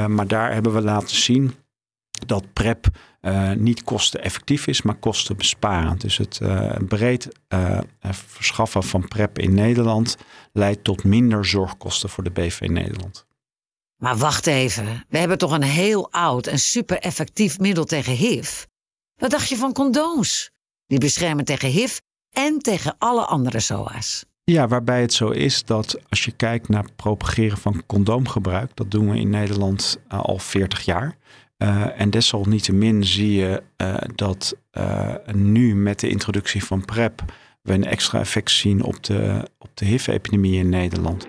Maar 0.08 0.28
daar 0.28 0.54
hebben 0.54 0.74
we 0.74 0.82
laten 0.82 1.16
zien 1.16 1.54
dat 2.28 2.54
PrEP 2.54 2.88
uh, 3.22 3.52
niet 3.52 3.84
kosteneffectief 3.84 4.68
is, 4.68 4.82
maar 4.82 4.96
kostenbesparend. 4.96 6.02
Dus 6.02 6.18
het 6.18 6.40
uh, 6.44 6.76
breed 6.88 7.28
uh, 7.54 7.80
verschaffen 8.12 8.84
van 8.84 9.08
PrEP 9.08 9.40
in 9.40 9.54
Nederland 9.54 10.18
leidt 10.54 10.84
tot 10.84 11.04
minder 11.04 11.46
zorgkosten 11.46 12.10
voor 12.10 12.24
de 12.24 12.32
BV 12.32 12.60
Nederland. 12.60 13.26
Maar 13.98 14.18
wacht 14.18 14.48
even, 14.48 15.06
we 15.10 15.18
hebben 15.18 15.38
toch 15.38 15.52
een 15.52 15.64
heel 15.64 16.12
oud 16.12 16.48
en 16.48 16.60
super 16.60 16.98
effectief 16.98 17.60
middel 17.60 17.84
tegen 17.84 18.14
HIV? 18.14 18.64
Wat 19.16 19.32
dacht 19.32 19.50
je 19.50 19.58
van 19.58 19.74
condooms? 19.74 20.52
Die 20.88 21.00
beschermen 21.00 21.46
tegen 21.46 21.70
HIV 21.70 21.98
en 22.32 22.60
tegen 22.60 22.96
alle 22.98 23.26
andere 23.26 23.60
SOA's. 23.60 24.26
Ja, 24.44 24.68
waarbij 24.68 25.02
het 25.02 25.14
zo 25.14 25.30
is 25.30 25.66
dat 25.66 26.10
als 26.10 26.26
je 26.26 26.32
kijkt 26.32 26.70
naar 26.70 26.92
propageren 26.96 27.58
van 27.58 27.84
condoomgebruik, 27.86 28.72
dat 28.74 28.92
doen 28.92 29.10
we 29.10 29.20
in 29.20 29.30
Nederland 29.30 30.00
al 30.08 30.38
40 30.38 30.82
jaar. 30.82 31.18
Uh, 31.63 32.00
en 32.01 32.10
desalniettemin 32.10 33.04
zie 33.04 33.34
je 33.34 33.63
uh, 33.78 33.96
dat 34.16 34.56
uh, 34.78 35.16
nu 35.34 35.75
met 35.75 36.00
de 36.00 36.10
introductie 36.10 36.63
van 36.63 36.86
PrEP 36.86 37.24
we 37.62 37.74
een 37.74 37.86
extra 37.86 38.20
effect 38.20 38.51
zien 38.51 38.84
op 38.84 39.04
de, 39.04 39.48
op 39.58 39.70
de 39.74 39.86
HIV-epidemie 39.86 40.60
in 40.60 40.70
Nederland. 40.70 41.28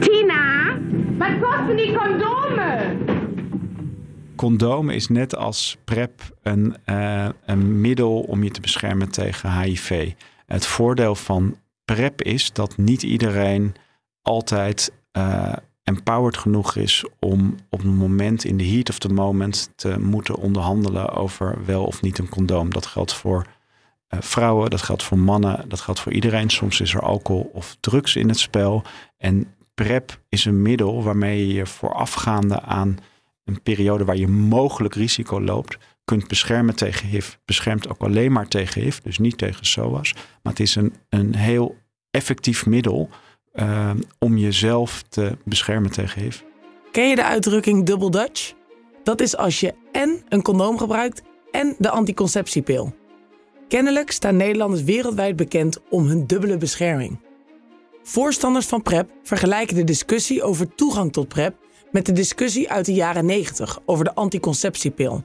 Tina, 0.00 0.78
wat 1.18 1.40
kosten 1.40 1.76
die 1.76 1.96
condomen? 1.96 2.98
Condomen 4.36 4.94
is 4.94 5.08
net 5.08 5.36
als 5.36 5.76
PrEP 5.84 6.20
een, 6.42 6.76
een 7.44 7.80
middel 7.80 8.20
om 8.20 8.42
je 8.42 8.50
te 8.50 8.60
beschermen 8.60 9.10
tegen 9.10 9.60
HIV. 9.60 10.12
Het 10.46 10.66
voordeel 10.66 11.14
van 11.14 11.56
PrEP 11.84 12.22
is 12.22 12.52
dat 12.52 12.76
niet 12.76 13.02
iedereen 13.02 13.74
altijd 14.22 14.92
empowered 15.84 16.36
genoeg 16.36 16.76
is 16.76 17.04
om 17.18 17.54
op 17.70 17.82
een 17.82 17.96
moment 17.96 18.44
in 18.44 18.56
de 18.56 18.68
heat 18.68 18.90
of 18.90 18.98
the 18.98 19.12
moment 19.12 19.72
te 19.76 19.98
moeten 19.98 20.36
onderhandelen 20.36 21.10
over 21.10 21.64
wel 21.64 21.84
of 21.84 22.02
niet 22.02 22.18
een 22.18 22.28
condoom. 22.28 22.70
Dat 22.70 22.86
geldt 22.86 23.14
voor 23.14 23.46
uh, 24.14 24.20
vrouwen, 24.20 24.70
dat 24.70 24.82
geldt 24.82 25.02
voor 25.02 25.18
mannen, 25.18 25.68
dat 25.68 25.80
geldt 25.80 26.00
voor 26.00 26.12
iedereen. 26.12 26.50
Soms 26.50 26.80
is 26.80 26.94
er 26.94 27.00
alcohol 27.00 27.50
of 27.52 27.76
drugs 27.80 28.16
in 28.16 28.28
het 28.28 28.38
spel. 28.38 28.82
En 29.16 29.54
PrEP 29.74 30.20
is 30.28 30.44
een 30.44 30.62
middel 30.62 31.02
waarmee 31.02 31.46
je 31.46 31.54
je 31.54 31.66
voorafgaande 31.66 32.60
aan 32.60 32.98
een 33.44 33.62
periode 33.62 34.04
waar 34.04 34.16
je 34.16 34.28
mogelijk 34.28 34.94
risico 34.94 35.40
loopt, 35.40 35.78
kunt 36.04 36.28
beschermen 36.28 36.76
tegen 36.76 37.08
HIV. 37.08 37.34
Beschermt 37.44 37.88
ook 37.88 38.00
alleen 38.00 38.32
maar 38.32 38.48
tegen 38.48 38.82
HIV, 38.82 38.98
dus 38.98 39.18
niet 39.18 39.38
tegen 39.38 39.66
SOAS. 39.66 40.12
Maar 40.12 40.52
het 40.52 40.60
is 40.60 40.74
een, 40.74 40.94
een 41.08 41.34
heel 41.34 41.76
effectief 42.10 42.66
middel 42.66 43.10
uh, 43.54 43.90
om 44.18 44.36
jezelf 44.36 45.02
te 45.08 45.36
beschermen 45.44 45.90
tegen 45.90 46.22
HIV. 46.22 46.40
Ken 46.92 47.08
je 47.08 47.14
de 47.14 47.24
uitdrukking 47.24 47.86
double 47.86 48.10
Dutch? 48.10 48.52
Dat 49.02 49.20
is 49.20 49.36
als 49.36 49.60
je 49.60 49.74
en 49.92 50.22
een 50.28 50.42
condoom 50.42 50.78
gebruikt 50.78 51.22
en 51.50 51.74
de 51.78 51.90
anticonceptiepil. 51.90 52.94
Kennelijk 53.68 54.10
staan 54.10 54.36
Nederlanders 54.36 54.82
wereldwijd 54.82 55.36
bekend 55.36 55.80
om 55.90 56.06
hun 56.06 56.26
dubbele 56.26 56.56
bescherming. 56.56 57.18
Voorstanders 58.02 58.66
van 58.66 58.82
PrEP 58.82 59.10
vergelijken 59.22 59.76
de 59.76 59.84
discussie 59.84 60.42
over 60.42 60.74
toegang 60.74 61.12
tot 61.12 61.28
PrEP 61.28 61.54
met 61.90 62.06
de 62.06 62.12
discussie 62.12 62.70
uit 62.70 62.86
de 62.86 62.94
jaren 62.94 63.26
90 63.26 63.80
over 63.84 64.04
de 64.04 64.14
anticonceptiepil. 64.14 65.24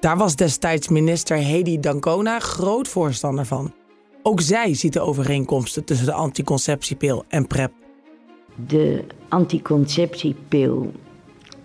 Daar 0.00 0.16
was 0.16 0.36
destijds 0.36 0.88
minister 0.88 1.36
Hedy 1.36 1.78
Dancona 1.80 2.38
groot 2.38 2.88
voorstander 2.88 3.46
van. 3.46 3.72
Ook 4.22 4.40
zij 4.40 4.74
ziet 4.74 4.92
de 4.92 5.00
overeenkomsten 5.00 5.84
tussen 5.84 6.06
de 6.06 6.12
anticonceptiepil 6.12 7.24
en 7.28 7.46
PrEP. 7.46 7.72
De 8.66 9.04
anticonceptiepil 9.28 10.92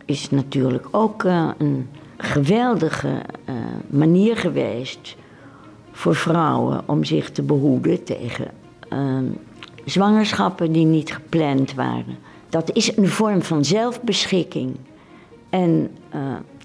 is 0.05 0.29
natuurlijk 0.29 0.87
ook 0.91 1.23
uh, 1.23 1.49
een 1.57 1.87
geweldige 2.17 3.21
uh, 3.49 3.55
manier 3.89 4.37
geweest 4.37 5.15
voor 5.91 6.15
vrouwen 6.15 6.83
om 6.85 7.03
zich 7.03 7.31
te 7.31 7.41
behoeden 7.41 8.03
tegen 8.03 8.51
uh, 8.93 9.17
zwangerschappen 9.85 10.71
die 10.71 10.85
niet 10.85 11.13
gepland 11.13 11.73
waren. 11.73 12.17
Dat 12.49 12.75
is 12.75 12.97
een 12.97 13.07
vorm 13.07 13.41
van 13.41 13.65
zelfbeschikking. 13.65 14.75
En 15.49 15.91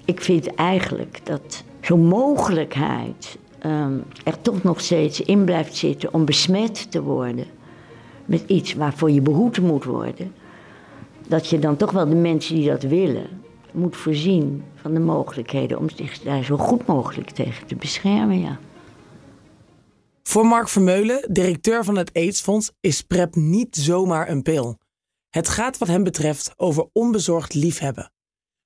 ik 0.04 0.20
vind 0.20 0.54
eigenlijk 0.54 1.20
dat 1.22 1.64
zo'n 1.80 2.06
mogelijkheid 2.06 3.38
um, 3.66 4.04
er 4.24 4.40
toch 4.40 4.62
nog 4.62 4.80
steeds 4.80 5.20
in 5.20 5.44
blijft 5.44 5.76
zitten 5.76 6.14
om 6.14 6.24
besmet 6.24 6.90
te 6.90 7.02
worden 7.02 7.46
met 8.24 8.42
iets 8.46 8.74
waarvoor 8.74 9.10
je 9.10 9.20
behoed 9.20 9.60
moet 9.60 9.84
worden, 9.84 10.32
dat 11.28 11.48
je 11.48 11.58
dan 11.58 11.76
toch 11.76 11.90
wel 11.90 12.08
de 12.08 12.14
mensen 12.14 12.54
die 12.54 12.68
dat 12.68 12.82
willen 12.82 13.26
moet 13.72 13.96
voorzien 13.96 14.64
van 14.74 14.94
de 14.94 15.00
mogelijkheden 15.00 15.78
om 15.78 15.90
zich 15.90 16.18
daar 16.18 16.44
zo 16.44 16.56
goed 16.56 16.86
mogelijk 16.86 17.30
tegen 17.30 17.66
te 17.66 17.74
beschermen. 17.74 18.40
Ja. 18.40 18.58
Voor 20.22 20.46
Mark 20.46 20.68
Vermeulen, 20.68 21.26
directeur 21.32 21.84
van 21.84 21.96
het 21.96 22.12
AIDS-fonds, 22.12 22.72
is 22.80 23.02
PrEP 23.02 23.34
niet 23.34 23.76
zomaar 23.76 24.28
een 24.28 24.42
pil. 24.42 24.78
Het 25.28 25.48
gaat 25.48 25.78
wat 25.78 25.88
hem 25.88 26.04
betreft 26.04 26.52
over 26.56 26.88
onbezorgd 26.92 27.54
liefhebben. 27.54 28.12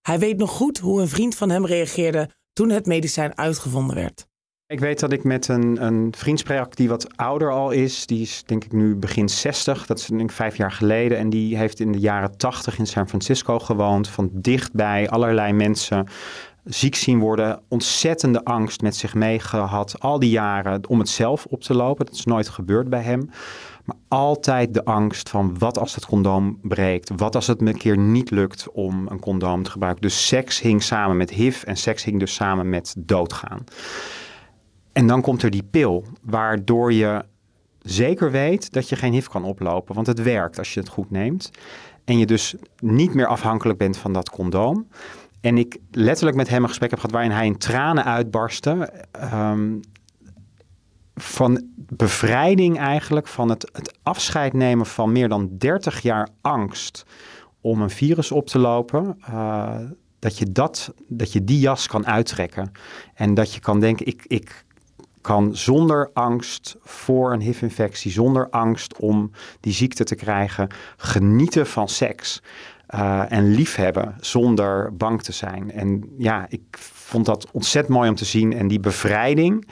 Hij 0.02 0.18
weet 0.18 0.36
nog 0.36 0.50
goed 0.50 0.78
hoe 0.78 1.00
een 1.00 1.08
vriend 1.08 1.34
van 1.34 1.50
hem 1.50 1.66
reageerde 1.66 2.30
toen 2.52 2.70
het 2.70 2.86
medicijn 2.86 3.38
uitgevonden 3.38 3.96
werd. 3.96 4.26
Ik 4.66 4.80
weet 4.80 5.00
dat 5.00 5.12
ik 5.12 5.24
met 5.24 5.48
een, 5.48 5.84
een 5.84 6.14
vriend 6.16 6.38
spreek 6.38 6.76
die 6.76 6.88
wat 6.88 7.16
ouder 7.16 7.52
al 7.52 7.70
is. 7.70 8.06
Die 8.06 8.20
is 8.20 8.42
denk 8.46 8.64
ik 8.64 8.72
nu 8.72 8.96
begin 8.96 9.28
60. 9.28 9.86
Dat 9.86 9.98
is 9.98 10.06
denk 10.06 10.30
vijf 10.30 10.56
jaar 10.56 10.72
geleden. 10.72 11.18
En 11.18 11.30
die 11.30 11.56
heeft 11.56 11.80
in 11.80 11.92
de 11.92 11.98
jaren 11.98 12.36
80 12.36 12.78
in 12.78 12.86
San 12.86 13.08
Francisco 13.08 13.58
gewoond. 13.58 14.08
Van 14.08 14.30
dichtbij 14.32 15.08
allerlei 15.08 15.52
mensen 15.52 16.06
ziek 16.64 16.94
zien 16.94 17.18
worden, 17.18 17.60
ontzettende 17.68 18.44
angst 18.44 18.80
met 18.80 18.96
zich 18.96 19.14
meegehad 19.14 20.00
al 20.00 20.18
die 20.18 20.30
jaren 20.30 20.88
om 20.88 20.98
het 20.98 21.08
zelf 21.08 21.46
op 21.46 21.62
te 21.62 21.74
lopen. 21.74 22.06
Dat 22.06 22.14
is 22.14 22.24
nooit 22.24 22.48
gebeurd 22.48 22.88
bij 22.88 23.02
hem. 23.02 23.30
Maar 23.84 23.96
altijd 24.08 24.74
de 24.74 24.84
angst 24.84 25.28
van 25.28 25.58
wat 25.58 25.78
als 25.78 25.94
het 25.94 26.06
condoom 26.06 26.58
breekt? 26.62 27.10
Wat 27.16 27.34
als 27.34 27.46
het 27.46 27.60
me 27.60 27.70
een 27.70 27.78
keer 27.78 27.98
niet 27.98 28.30
lukt 28.30 28.70
om 28.72 29.06
een 29.06 29.20
condoom 29.20 29.62
te 29.62 29.70
gebruiken? 29.70 30.02
Dus 30.02 30.26
seks 30.26 30.60
hing 30.60 30.82
samen 30.82 31.16
met 31.16 31.30
HIV 31.30 31.62
en 31.62 31.76
seks 31.76 32.04
hing 32.04 32.18
dus 32.18 32.34
samen 32.34 32.68
met 32.68 32.94
doodgaan. 32.98 33.64
En 34.94 35.06
dan 35.06 35.20
komt 35.20 35.42
er 35.42 35.50
die 35.50 35.62
pil, 35.62 36.04
waardoor 36.22 36.92
je 36.92 37.24
zeker 37.80 38.30
weet 38.30 38.72
dat 38.72 38.88
je 38.88 38.96
geen 38.96 39.12
HIV 39.12 39.26
kan 39.26 39.44
oplopen. 39.44 39.94
Want 39.94 40.06
het 40.06 40.22
werkt 40.22 40.58
als 40.58 40.74
je 40.74 40.80
het 40.80 40.88
goed 40.88 41.10
neemt. 41.10 41.50
En 42.04 42.18
je 42.18 42.26
dus 42.26 42.54
niet 42.78 43.14
meer 43.14 43.26
afhankelijk 43.26 43.78
bent 43.78 43.96
van 43.96 44.12
dat 44.12 44.30
condoom. 44.30 44.88
En 45.40 45.58
ik 45.58 45.78
letterlijk 45.90 46.36
met 46.36 46.48
hem 46.48 46.62
een 46.62 46.68
gesprek 46.68 46.90
heb 46.90 46.98
gehad 46.98 47.14
waarin 47.14 47.30
hij 47.30 47.46
in 47.46 47.58
tranen 47.58 48.04
uitbarstte. 48.04 48.92
Um, 49.32 49.80
van 51.14 51.62
bevrijding 51.76 52.78
eigenlijk, 52.78 53.26
van 53.26 53.48
het, 53.48 53.70
het 53.72 53.98
afscheid 54.02 54.52
nemen 54.52 54.86
van 54.86 55.12
meer 55.12 55.28
dan 55.28 55.50
30 55.58 56.00
jaar 56.00 56.28
angst 56.40 57.06
om 57.60 57.82
een 57.82 57.90
virus 57.90 58.32
op 58.32 58.46
te 58.46 58.58
lopen. 58.58 59.18
Uh, 59.28 59.76
dat 60.18 60.38
je, 60.38 60.52
dat, 60.52 60.94
dat 61.08 61.32
je 61.32 61.44
die 61.44 61.58
jas 61.58 61.86
kan 61.86 62.06
uittrekken. 62.06 62.72
En 63.14 63.34
dat 63.34 63.54
je 63.54 63.60
kan 63.60 63.80
denken, 63.80 64.06
ik, 64.06 64.24
ik 64.26 64.64
kan 65.24 65.56
zonder 65.56 66.10
angst 66.12 66.76
voor 66.82 67.32
een 67.32 67.40
HIV-infectie, 67.40 68.10
zonder 68.10 68.50
angst 68.50 68.96
om 68.96 69.30
die 69.60 69.72
ziekte 69.72 70.04
te 70.04 70.14
krijgen, 70.14 70.68
genieten 70.96 71.66
van 71.66 71.88
seks. 71.88 72.42
Uh, 72.94 73.32
en 73.32 73.54
liefhebben 73.54 74.14
zonder 74.20 74.96
bang 74.96 75.22
te 75.22 75.32
zijn. 75.32 75.72
En 75.72 76.14
ja, 76.18 76.46
ik 76.48 76.62
vond 76.80 77.26
dat 77.26 77.50
ontzettend 77.52 77.96
mooi 77.96 78.08
om 78.08 78.14
te 78.14 78.24
zien. 78.24 78.52
En 78.52 78.68
die 78.68 78.80
bevrijding. 78.80 79.68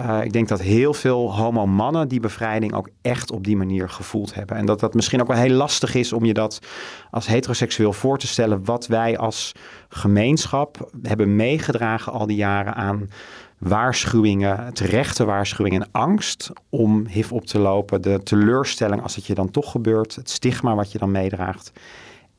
Uh, 0.00 0.24
ik 0.24 0.32
denk 0.32 0.48
dat 0.48 0.60
heel 0.60 0.94
veel 0.94 1.36
homo-mannen 1.36 2.08
die 2.08 2.20
bevrijding 2.20 2.72
ook 2.74 2.88
echt 3.02 3.30
op 3.30 3.44
die 3.44 3.56
manier 3.56 3.88
gevoeld 3.88 4.34
hebben. 4.34 4.56
En 4.56 4.66
dat 4.66 4.80
dat 4.80 4.94
misschien 4.94 5.20
ook 5.20 5.26
wel 5.26 5.36
heel 5.36 5.54
lastig 5.54 5.94
is 5.94 6.12
om 6.12 6.24
je 6.24 6.34
dat 6.34 6.58
als 7.10 7.26
heteroseksueel 7.26 7.92
voor 7.92 8.18
te 8.18 8.26
stellen. 8.26 8.64
Wat 8.64 8.86
wij 8.86 9.18
als 9.18 9.52
gemeenschap 9.88 10.90
hebben 11.02 11.36
meegedragen 11.36 12.12
al 12.12 12.26
die 12.26 12.36
jaren 12.36 12.74
aan 12.74 13.08
waarschuwingen, 13.58 14.74
terechte 14.74 15.24
waarschuwingen 15.24 15.82
en 15.82 15.88
angst 15.92 16.50
om 16.68 17.06
HIV 17.06 17.32
op 17.32 17.46
te 17.46 17.58
lopen. 17.58 18.02
De 18.02 18.20
teleurstelling 18.22 19.02
als 19.02 19.16
het 19.16 19.26
je 19.26 19.34
dan 19.34 19.50
toch 19.50 19.70
gebeurt, 19.70 20.14
het 20.14 20.30
stigma 20.30 20.74
wat 20.74 20.92
je 20.92 20.98
dan 20.98 21.10
meedraagt. 21.10 21.72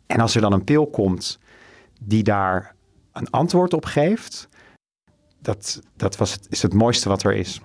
En 0.05 0.19
als 0.19 0.35
er 0.35 0.41
dan 0.41 0.53
een 0.53 0.63
pil 0.63 0.87
komt 0.87 1.39
die 2.01 2.23
daar 2.23 2.75
een 3.13 3.29
antwoord 3.29 3.73
op 3.73 3.85
geeft, 3.85 4.47
dat, 5.41 5.81
dat 5.95 6.17
was 6.17 6.31
het, 6.31 6.47
is 6.49 6.61
het 6.61 6.73
mooiste 6.73 7.09
wat 7.09 7.23
er 7.23 7.35
is. 7.35 7.61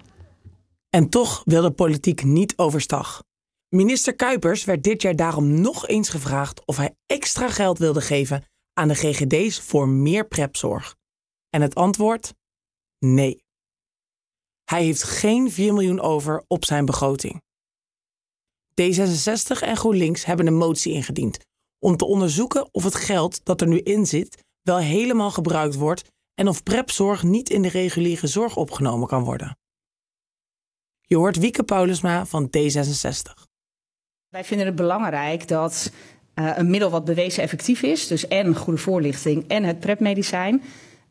En 0.91 1.09
toch 1.09 1.43
wil 1.45 1.63
de 1.63 1.71
politiek 1.71 2.25
niet 2.25 2.53
overstag. 2.57 3.23
Minister 3.69 4.15
Kuipers 4.15 4.65
werd 4.65 4.83
dit 4.83 5.03
jaar 5.03 5.17
daarom 5.17 5.61
nog 5.61 5.89
eens 5.89 6.09
gevraagd 6.09 6.67
of 6.67 6.77
hij 6.77 6.95
extra 7.07 7.49
geld 7.49 7.79
wilde 7.79 8.01
geven 8.01 8.45
aan 8.73 8.89
de 8.89 8.95
GGD's 8.95 9.61
voor 9.61 9.89
meer 9.89 10.27
prepzorg. 10.27 10.97
En 11.51 11.63
het 11.63 11.75
antwoord? 11.75 12.35
Nee. 12.99 13.44
Hij 14.65 14.85
heeft 14.85 15.03
geen 15.03 15.51
4 15.51 15.73
miljoen 15.73 16.01
over 16.01 16.45
op 16.47 16.65
zijn 16.65 16.85
begroting. 16.85 17.43
D66 18.83 19.61
en 19.61 19.77
GroenLinks 19.77 20.25
hebben 20.25 20.47
een 20.47 20.57
motie 20.57 20.93
ingediend 20.93 21.39
om 21.79 21.97
te 21.97 22.05
onderzoeken 22.05 22.69
of 22.75 22.85
het 22.85 22.95
geld 22.95 23.45
dat 23.45 23.61
er 23.61 23.67
nu 23.67 23.79
in 23.79 24.07
zit 24.07 24.45
wel 24.63 24.79
helemaal 24.79 25.31
gebruikt 25.31 25.75
wordt 25.75 26.11
en 26.35 26.49
of 26.49 26.63
prepzorg 26.63 27.23
niet 27.23 27.51
in 27.51 27.63
de 27.63 27.69
reguliere 27.69 28.27
zorg 28.27 28.57
opgenomen 28.57 29.09
kan 29.09 29.25
worden. 29.25 29.57
Je 31.01 31.17
hoort 31.17 31.37
Wieke 31.37 31.63
Paulusma 31.63 32.27
van 32.27 32.47
D66. 32.47 33.43
Wij 34.29 34.45
vinden 34.45 34.67
het 34.67 34.77
belangrijk 34.77 35.49
dat 35.49 35.93
uh, 36.35 36.57
een 36.57 36.71
middel 36.71 36.91
wat 36.91 37.05
bewezen 37.05 37.43
effectief 37.43 37.83
is, 37.83 38.07
dus 38.07 38.29
en 38.29 38.57
goede 38.57 38.81
voorlichting 38.81 39.49
en 39.49 39.65
het 39.65 39.81
prepmedicijn, 39.81 40.63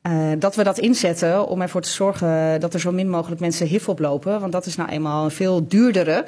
uh, 0.08 0.32
dat 0.40 0.56
we 0.56 0.64
dat 0.64 0.80
inzetten 0.80 1.48
om 1.48 1.62
ervoor 1.62 1.82
te 1.82 1.90
zorgen 1.90 2.60
dat 2.60 2.74
er 2.74 2.80
zo 2.80 2.92
min 2.92 3.10
mogelijk 3.10 3.42
mensen 3.42 3.68
HIV 3.68 3.88
oplopen. 3.88 4.40
Want 4.40 4.52
dat 4.52 4.66
is 4.66 4.76
nou 4.76 4.90
eenmaal 4.90 5.24
een 5.24 5.32
veel 5.32 5.68
duurdere 5.68 6.26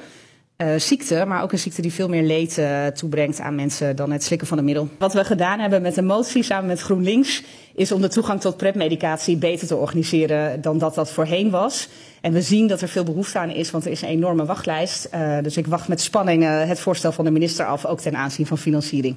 uh, 0.58 0.76
ziekte, 0.76 1.26
maar 1.26 1.44
ook 1.44 1.52
een 1.52 1.60
ziekte 1.60 1.82
die 1.82 1.94
veel 1.94 2.10
meer 2.10 2.24
leed 2.24 2.58
uh, 2.58 2.88
toebrengt 2.88 3.40
aan 3.40 3.56
mensen 3.56 3.96
dan 3.96 4.12
het 4.12 4.24
slikken 4.24 4.48
van 4.48 4.58
een 4.58 4.66
middel. 4.66 4.90
Wat 4.98 5.14
we 5.14 5.26
gedaan 5.26 5.60
hebben 5.60 5.82
met 5.82 5.96
de 5.96 6.02
motie 6.02 6.44
samen 6.44 6.66
met 6.66 6.82
GroenLinks 6.82 7.44
is 7.74 7.92
om 7.92 8.02
de 8.02 8.08
toegang 8.08 8.42
tot 8.42 8.58
prepmedicatie 8.58 9.38
beter 9.38 9.68
te 9.68 9.76
organiseren 9.76 10.62
dan 10.62 10.78
dat 10.78 10.96
dat 10.96 11.12
voorheen 11.12 11.50
was. 11.50 11.90
En 12.22 12.34
we 12.34 12.42
zien 12.42 12.68
dat 12.68 12.82
er 12.82 12.88
veel 12.88 13.04
behoefte 13.04 13.40
aan 13.40 13.50
is, 13.50 13.72
want 13.72 13.86
er 13.86 13.92
is 13.92 14.02
een 14.02 14.08
enorme 14.08 14.46
wachtlijst. 14.46 15.10
Dus 15.42 15.58
ik 15.58 15.68
wacht 15.68 15.88
met 15.88 16.02
spanning 16.02 16.44
het 16.44 16.80
voorstel 16.80 17.12
van 17.12 17.26
de 17.26 17.32
minister 17.32 17.66
af, 17.66 17.86
ook 17.86 18.00
ten 18.00 18.16
aanzien 18.16 18.46
van 18.46 18.58
financiering. 18.58 19.16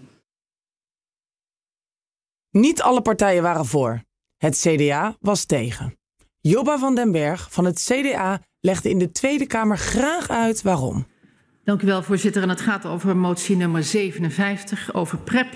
Niet 2.50 2.82
alle 2.82 3.02
partijen 3.02 3.42
waren 3.42 3.66
voor. 3.66 4.06
Het 4.38 4.56
CDA 4.56 5.16
was 5.20 5.44
tegen. 5.44 5.96
Jobba 6.40 6.78
van 6.78 6.94
den 6.94 7.12
Berg 7.12 7.46
van 7.50 7.64
het 7.64 7.88
CDA 7.90 8.40
legde 8.60 8.90
in 8.90 8.98
de 8.98 9.10
Tweede 9.10 9.46
Kamer 9.46 9.78
graag 9.78 10.30
uit 10.30 10.62
waarom. 10.62 11.06
Dank 11.64 11.82
u 11.82 11.86
wel, 11.86 12.02
voorzitter. 12.02 12.42
En 12.42 12.48
het 12.48 12.60
gaat 12.60 12.86
over 12.86 13.16
motie 13.16 13.56
nummer 13.56 13.84
57 13.84 14.94
over 14.94 15.18
PrEP. 15.18 15.54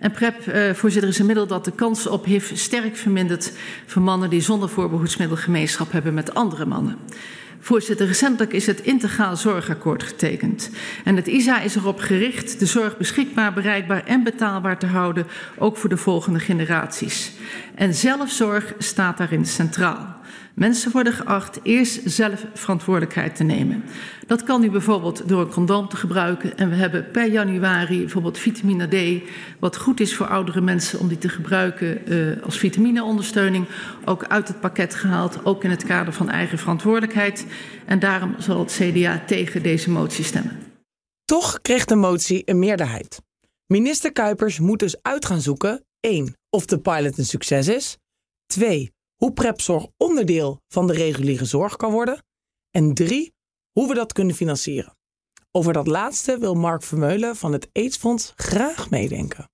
En 0.00 0.10
PrEP, 0.10 0.46
uh, 0.46 0.72
voorzitter, 0.72 1.10
is 1.10 1.18
een 1.18 1.26
middel 1.26 1.46
dat 1.46 1.64
de 1.64 1.72
kans 1.72 2.06
op 2.06 2.24
HIV 2.24 2.56
sterk 2.56 2.96
vermindert 2.96 3.52
voor 3.86 4.02
mannen 4.02 4.30
die 4.30 4.40
zonder 4.40 4.68
voorbehoedsmiddel 4.68 5.36
gemeenschap 5.36 5.92
hebben 5.92 6.14
met 6.14 6.34
andere 6.34 6.66
mannen. 6.66 6.98
Voorzitter, 7.64 8.06
recentelijk 8.06 8.52
is 8.52 8.66
het 8.66 8.80
Integraal 8.80 9.36
Zorgakkoord 9.36 10.02
getekend. 10.02 10.70
En 11.04 11.16
het 11.16 11.26
ISA 11.26 11.60
is 11.60 11.76
erop 11.76 11.98
gericht 11.98 12.58
de 12.58 12.66
zorg 12.66 12.96
beschikbaar, 12.96 13.52
bereikbaar 13.52 14.04
en 14.06 14.22
betaalbaar 14.22 14.78
te 14.78 14.86
houden, 14.86 15.26
ook 15.58 15.76
voor 15.76 15.88
de 15.88 15.96
volgende 15.96 16.38
generaties. 16.38 17.32
En 17.74 17.94
zelfzorg 17.94 18.74
staat 18.78 19.18
daarin 19.18 19.46
centraal. 19.46 20.20
Mensen 20.54 20.92
worden 20.92 21.12
geacht 21.12 21.60
eerst 21.62 22.00
zelf 22.04 22.46
verantwoordelijkheid 22.54 23.36
te 23.36 23.44
nemen. 23.44 23.84
Dat 24.26 24.42
kan 24.42 24.60
nu 24.60 24.70
bijvoorbeeld 24.70 25.28
door 25.28 25.40
een 25.40 25.50
condoom 25.50 25.88
te 25.88 25.96
gebruiken. 25.96 26.56
En 26.56 26.70
we 26.70 26.74
hebben 26.74 27.10
per 27.10 27.30
januari 27.30 27.98
bijvoorbeeld 27.98 28.38
vitamine 28.38 28.86
D, 28.86 29.22
wat 29.58 29.76
goed 29.76 30.00
is 30.00 30.16
voor 30.16 30.26
oudere 30.26 30.60
mensen 30.60 30.98
om 30.98 31.08
die 31.08 31.18
te 31.18 31.28
gebruiken 31.28 32.12
uh, 32.12 32.42
als 32.42 32.58
vitamineondersteuning, 32.58 33.66
ook 34.04 34.24
uit 34.24 34.48
het 34.48 34.60
pakket 34.60 34.94
gehaald, 34.94 35.44
ook 35.44 35.64
in 35.64 35.70
het 35.70 35.84
kader 35.84 36.12
van 36.12 36.30
eigen 36.30 36.58
verantwoordelijkheid. 36.58 37.46
En 37.86 37.98
daarom 37.98 38.34
zal 38.38 38.58
het 38.58 38.80
CDA 38.80 39.22
tegen 39.26 39.62
deze 39.62 39.90
motie 39.90 40.24
stemmen. 40.24 40.58
Toch 41.24 41.60
kreeg 41.60 41.84
de 41.84 41.96
motie 41.96 42.42
een 42.44 42.58
meerderheid. 42.58 43.20
Minister 43.66 44.12
Kuipers 44.12 44.58
moet 44.58 44.78
dus 44.78 45.02
uit 45.02 45.26
gaan 45.26 45.40
zoeken: 45.40 45.84
1. 46.00 46.36
of 46.50 46.66
de 46.66 46.80
pilot 46.80 47.18
een 47.18 47.24
succes 47.24 47.68
is, 47.68 47.96
2 48.46 48.92
hoe 49.22 49.32
prepzorg 49.32 49.86
onderdeel 49.96 50.60
van 50.68 50.86
de 50.86 50.92
reguliere 50.92 51.44
zorg 51.44 51.76
kan 51.76 51.92
worden. 51.92 52.24
En 52.70 52.94
drie, 52.94 53.34
hoe 53.72 53.88
we 53.88 53.94
dat 53.94 54.12
kunnen 54.12 54.34
financieren. 54.34 54.96
Over 55.50 55.72
dat 55.72 55.86
laatste 55.86 56.38
wil 56.38 56.54
Mark 56.54 56.82
Vermeulen 56.82 57.36
van 57.36 57.52
het 57.52 57.68
AIDS-fonds 57.72 58.32
graag 58.36 58.90
meedenken. 58.90 59.50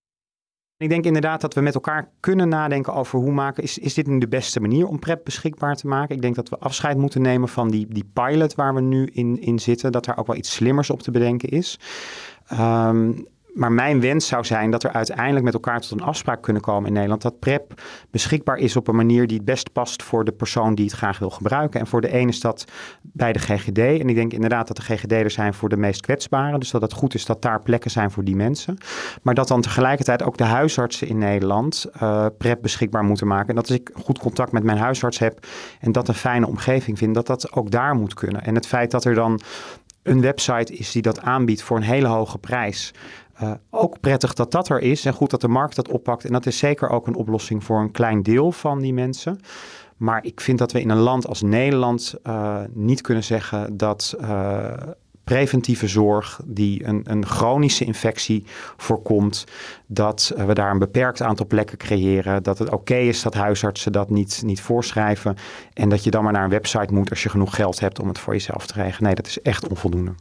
Ik 0.77 0.89
denk 0.89 1.05
inderdaad 1.05 1.41
dat 1.41 1.55
we 1.55 1.61
met 1.61 1.75
elkaar 1.75 2.13
kunnen 2.21 2.49
nadenken 2.49 2.95
over 2.95 3.19
hoe 3.19 3.33
maken, 3.33 3.63
is, 3.63 3.79
is 3.79 3.95
dit 3.95 4.07
nu 4.07 4.19
de 4.19 4.29
beste 4.29 4.61
manier 4.61 4.87
om 4.87 4.99
PrEP 4.99 5.25
beschikbaar 5.25 5.77
te 5.77 5.87
maken? 5.87 6.15
Ik 6.15 6.23
denk 6.23 6.35
dat 6.35 6.49
we 6.49 6.59
afscheid 6.59 6.97
moeten 6.97 7.23
nemen 7.23 7.49
van 7.49 7.71
die, 7.71 7.87
die 7.89 8.11
pilot 8.13 8.55
waar 8.55 8.75
we 8.75 8.81
nu 8.81 9.07
in, 9.07 9.41
in 9.41 9.59
zitten, 9.59 9.93
dat 9.93 10.07
er 10.07 10.17
ook 10.17 10.27
wel 10.27 10.37
iets 10.37 10.53
slimmers 10.53 10.91
op 10.91 11.03
te 11.03 11.11
bedenken 11.11 11.49
is. 11.49 11.79
Um, 12.53 13.27
maar 13.55 13.73
mijn 13.73 14.01
wens 14.01 14.27
zou 14.27 14.45
zijn 14.45 14.71
dat 14.71 14.83
er 14.83 14.93
uiteindelijk 14.93 15.45
met 15.45 15.55
elkaar 15.55 15.81
tot 15.81 15.91
een 15.91 16.07
afspraak 16.07 16.43
kunnen 16.43 16.63
komen 16.63 16.87
in 16.87 16.93
Nederland. 16.93 17.23
Dat 17.23 17.39
PrEP 17.39 17.83
beschikbaar 18.11 18.57
is 18.57 18.77
op 18.77 18.89
een 18.89 18.97
manier 18.97 19.27
die 19.27 19.37
het 19.37 19.47
best 19.47 19.73
past 19.73 20.03
voor 20.03 20.25
de 20.25 20.33
persoon 20.33 20.75
die 20.75 20.85
het 20.85 20.95
graag 20.95 21.19
wil 21.19 21.31
gebruiken. 21.31 21.81
En 21.81 21.87
voor 21.87 22.01
de 22.01 22.13
ene 22.13 22.29
is 22.29 22.41
dat 22.41 22.65
bij 23.03 23.33
de 23.33 23.39
GGD. 23.39 23.79
En 23.79 24.09
ik 24.09 24.15
denk 24.15 24.33
inderdaad 24.33 24.67
dat 24.67 24.77
de 24.77 24.83
GGD 24.83 25.13
er 25.13 25.31
zijn 25.31 25.55
voor 25.55 25.69
de 25.69 25.77
meest 25.77 26.01
kwetsbaren. 26.01 26.61
Dus 26.61 26.71
dat 26.71 26.83
het 26.83 26.93
goed 26.93 27.15
is 27.15 27.25
dat 27.25 27.43
daar 27.43 27.63
plekken 27.63 27.91
zijn 27.91 28.11
voor 28.11 28.25
die 28.25 28.37
mensen. 28.37 28.79
Maar 29.23 29.35
dat 29.35 29.49
dan 29.49 29.61
tegelijkertijd 29.61 30.23
ook 30.23 30.37
de 30.37 30.45
huisartsen 30.45 31.09
in 31.09 31.19
Nederland 31.19 31.87
uh, 32.03 32.27
PrEP 32.39 32.63
beschikbaar 32.63 33.05
moeten 33.05 33.27
maken. 33.27 33.49
En 33.49 33.55
dat 33.55 33.69
als 33.69 33.79
ik 33.79 33.91
goed 33.95 34.19
contact 34.19 34.53
met 34.53 34.63
mijn 34.63 34.79
huisarts 34.79 35.19
heb 35.19 35.47
en 35.81 35.93
dat 35.93 36.09
een 36.09 36.15
fijne 36.15 36.47
omgeving 36.47 36.99
vind, 36.99 37.15
dat 37.15 37.27
dat 37.27 37.53
ook 37.53 37.71
daar 37.71 37.95
moet 37.95 38.15
kunnen. 38.15 38.43
En 38.43 38.55
het 38.55 38.67
feit 38.67 38.91
dat 38.91 39.05
er 39.05 39.15
dan 39.15 39.41
een 40.03 40.21
website 40.21 40.77
is 40.77 40.93
die 40.93 41.03
dat 41.03 41.21
aanbiedt 41.21 41.63
voor 41.63 41.77
een 41.77 41.83
hele 41.83 42.07
hoge 42.07 42.39
prijs. 42.39 42.93
Uh, 43.43 43.53
ook 43.71 44.01
prettig 44.01 44.35
dat 44.35 44.51
dat 44.51 44.69
er 44.69 44.81
is 44.81 45.05
en 45.05 45.13
goed 45.13 45.31
dat 45.31 45.41
de 45.41 45.49
markt 45.49 45.77
dat 45.77 45.89
oppakt. 45.89 46.25
En 46.25 46.33
dat 46.33 46.47
is 46.47 46.59
zeker 46.59 46.89
ook 46.89 47.07
een 47.07 47.15
oplossing 47.15 47.65
voor 47.65 47.81
een 47.81 47.91
klein 47.91 48.23
deel 48.23 48.53
van 48.53 48.81
die 48.81 48.93
mensen. 48.93 49.41
Maar 49.97 50.25
ik 50.25 50.41
vind 50.41 50.59
dat 50.59 50.73
we 50.73 50.81
in 50.81 50.91
een 50.91 50.99
land 50.99 51.27
als 51.27 51.43
Nederland 51.43 52.15
uh, 52.27 52.61
niet 52.73 53.01
kunnen 53.01 53.25
zeggen 53.25 53.77
dat 53.77 54.17
uh, 54.21 54.73
preventieve 55.25 55.87
zorg 55.87 56.41
die 56.45 56.87
een, 56.87 57.01
een 57.05 57.27
chronische 57.27 57.85
infectie 57.85 58.45
voorkomt. 58.77 59.45
Dat 59.87 60.33
we 60.37 60.55
daar 60.55 60.71
een 60.71 60.79
beperkt 60.79 61.23
aantal 61.23 61.47
plekken 61.47 61.79
creëren. 61.79 62.43
Dat 62.43 62.59
het 62.59 62.71
oké 62.71 62.97
is 62.97 63.23
dat 63.23 63.35
huisartsen 63.35 63.93
dat 63.93 64.11
niet, 64.11 64.43
niet 64.45 64.61
voorschrijven. 64.61 65.37
En 65.73 65.89
dat 65.89 66.05
je 66.05 66.11
dan 66.11 66.25
maar 66.25 66.33
naar 66.33 66.45
een 66.45 66.51
website 66.51 66.95
moet 66.95 67.11
als 67.11 67.23
je 67.23 67.29
genoeg 67.29 67.55
geld 67.55 67.81
hebt 67.81 68.01
om 68.01 68.09
het 68.09 68.19
voor 68.19 68.33
jezelf 68.33 68.67
te 68.67 68.75
regelen. 68.75 69.05
Nee, 69.05 69.15
dat 69.15 69.27
is 69.27 69.43
echt 69.43 69.69
onvoldoende. 69.69 70.15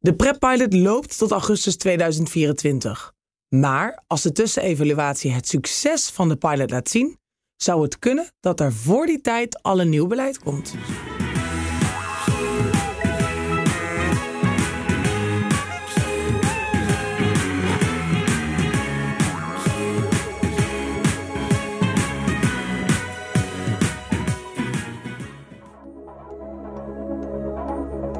De 0.00 0.14
PrEP-pilot 0.14 0.74
loopt 0.74 1.18
tot 1.18 1.30
augustus 1.30 1.76
2024. 1.76 3.12
Maar 3.48 4.02
als 4.06 4.22
de 4.22 4.32
tussenevaluatie 4.32 5.32
het 5.32 5.48
succes 5.48 6.10
van 6.10 6.28
de 6.28 6.36
pilot 6.36 6.70
laat 6.70 6.88
zien, 6.88 7.18
zou 7.56 7.82
het 7.82 7.98
kunnen 7.98 8.26
dat 8.40 8.60
er 8.60 8.72
voor 8.72 9.06
die 9.06 9.20
tijd 9.20 9.62
al 9.62 9.80
een 9.80 9.88
nieuw 9.88 10.06
beleid 10.06 10.38
komt. 10.38 10.74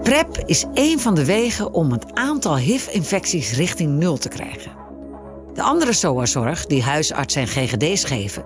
PrEP 0.08 0.42
is 0.46 0.64
één 0.74 0.98
van 0.98 1.14
de 1.14 1.24
wegen 1.24 1.72
om 1.72 1.92
het 1.92 2.14
aantal 2.14 2.56
HIV-infecties 2.56 3.52
richting 3.52 3.98
nul 3.98 4.16
te 4.16 4.28
krijgen. 4.28 4.72
De 5.54 5.62
andere 5.62 5.92
SOA-zorg 5.92 6.66
die 6.66 6.82
huisartsen 6.82 7.42
en 7.42 7.48
GGD's 7.48 8.04
geven, 8.04 8.44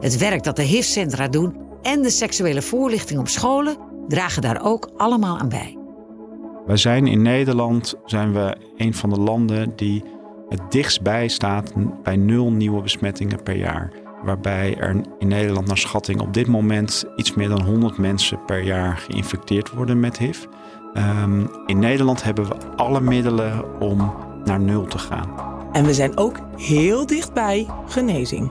het 0.00 0.18
werk 0.18 0.42
dat 0.42 0.56
de 0.56 0.62
HIV-centra 0.62 1.28
doen 1.28 1.56
en 1.82 2.02
de 2.02 2.10
seksuele 2.10 2.62
voorlichting 2.62 3.20
op 3.20 3.28
scholen 3.28 3.76
dragen 4.08 4.42
daar 4.42 4.64
ook 4.64 4.90
allemaal 4.96 5.38
aan 5.38 5.48
bij. 5.48 5.78
Wij 6.66 6.76
zijn 6.76 7.06
in 7.06 7.22
Nederland 7.22 7.94
zijn 8.04 8.32
we 8.32 8.56
een 8.76 8.94
van 8.94 9.10
de 9.10 9.20
landen 9.20 9.72
die 9.76 10.04
het 10.48 10.60
dichtst 10.70 11.02
bij 11.02 11.28
staat 11.28 11.72
bij 12.02 12.16
nul 12.16 12.52
nieuwe 12.52 12.82
besmettingen 12.82 13.42
per 13.42 13.56
jaar. 13.56 13.92
Waarbij 14.24 14.76
er 14.78 15.00
in 15.18 15.28
Nederland 15.28 15.66
naar 15.66 15.78
schatting 15.78 16.20
op 16.20 16.34
dit 16.34 16.46
moment 16.46 17.04
iets 17.16 17.34
meer 17.34 17.48
dan 17.48 17.62
100 17.62 17.98
mensen 17.98 18.44
per 18.44 18.62
jaar 18.62 18.96
geïnfecteerd 18.96 19.70
worden 19.70 20.00
met 20.00 20.18
HIV. 20.18 20.44
Um, 20.94 21.50
in 21.66 21.78
Nederland 21.78 22.22
hebben 22.22 22.48
we 22.48 22.54
alle 22.76 23.00
middelen 23.00 23.80
om 23.80 24.14
naar 24.44 24.60
nul 24.60 24.84
te 24.84 24.98
gaan. 24.98 25.28
En 25.72 25.84
we 25.84 25.94
zijn 25.94 26.16
ook 26.16 26.38
heel 26.56 27.06
dichtbij 27.06 27.66
genezing. 27.86 28.50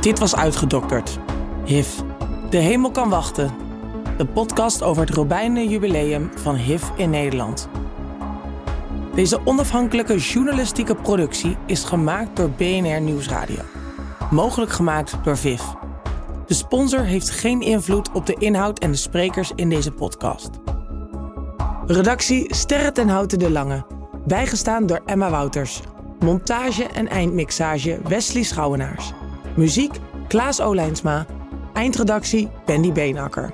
Dit 0.00 0.18
was 0.18 0.36
uitgedokterd. 0.36 1.18
HIV. 1.64 1.88
De 2.50 2.56
hemel 2.56 2.90
kan 2.90 3.08
wachten. 3.08 3.50
De 4.16 4.26
podcast 4.26 4.82
over 4.82 5.02
het 5.02 5.14
Robijnen 5.14 5.68
jubileum 5.68 6.30
van 6.34 6.54
HIV 6.54 6.88
in 6.96 7.10
Nederland. 7.10 7.68
Deze 9.14 9.40
onafhankelijke 9.44 10.16
journalistieke 10.16 10.94
productie 10.94 11.56
is 11.66 11.84
gemaakt 11.84 12.36
door 12.36 12.50
BNR 12.50 13.00
Nieuwsradio. 13.00 13.62
Mogelijk 14.30 14.70
gemaakt 14.70 15.16
door 15.22 15.36
VIV. 15.36 15.60
De 16.48 16.54
sponsor 16.54 17.04
heeft 17.04 17.30
geen 17.30 17.60
invloed 17.60 18.12
op 18.12 18.26
de 18.26 18.34
inhoud 18.38 18.78
en 18.78 18.90
de 18.90 18.96
sprekers 18.96 19.52
in 19.54 19.68
deze 19.68 19.92
podcast. 19.92 20.50
Redactie 21.86 22.54
Sterre 22.54 22.92
ten 22.92 23.08
Houten 23.08 23.38
de 23.38 23.50
Lange. 23.50 23.86
Bijgestaan 24.26 24.86
door 24.86 25.00
Emma 25.06 25.30
Wouters. 25.30 25.80
Montage 26.18 26.84
en 26.84 27.08
eindmixage 27.08 27.98
Wesley 28.08 28.42
Schouwenaars. 28.42 29.12
Muziek 29.56 29.94
Klaas 30.28 30.60
Olijnsma. 30.60 31.26
Eindredactie 31.72 32.48
Bendy 32.66 32.92
Beenakker. 32.92 33.52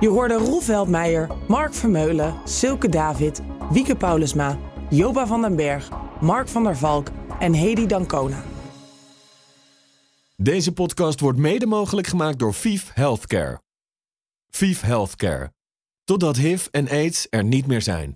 Je 0.00 0.08
hoorde 0.08 0.34
Roel 0.34 0.60
Veldmeijer, 0.60 1.28
Mark 1.48 1.74
Vermeulen, 1.74 2.34
Silke 2.44 2.88
David, 2.88 3.42
Wieke 3.70 3.96
Paulusma, 3.96 4.58
Joba 4.90 5.26
van 5.26 5.42
den 5.42 5.56
Berg, 5.56 5.88
Mark 6.20 6.48
van 6.48 6.64
der 6.64 6.76
Valk 6.76 7.08
en 7.38 7.52
Hedy 7.52 7.86
Dancona. 7.86 8.42
Deze 10.44 10.72
podcast 10.72 11.20
wordt 11.20 11.38
mede 11.38 11.66
mogelijk 11.66 12.06
gemaakt 12.06 12.38
door 12.38 12.54
VIF 12.54 12.90
Healthcare. 12.94 13.60
VIF 14.50 14.80
Healthcare. 14.80 15.52
Totdat 16.04 16.36
HIV 16.36 16.66
en 16.70 16.88
AIDS 16.88 17.26
er 17.30 17.44
niet 17.44 17.66
meer 17.66 17.82
zijn. 17.82 18.12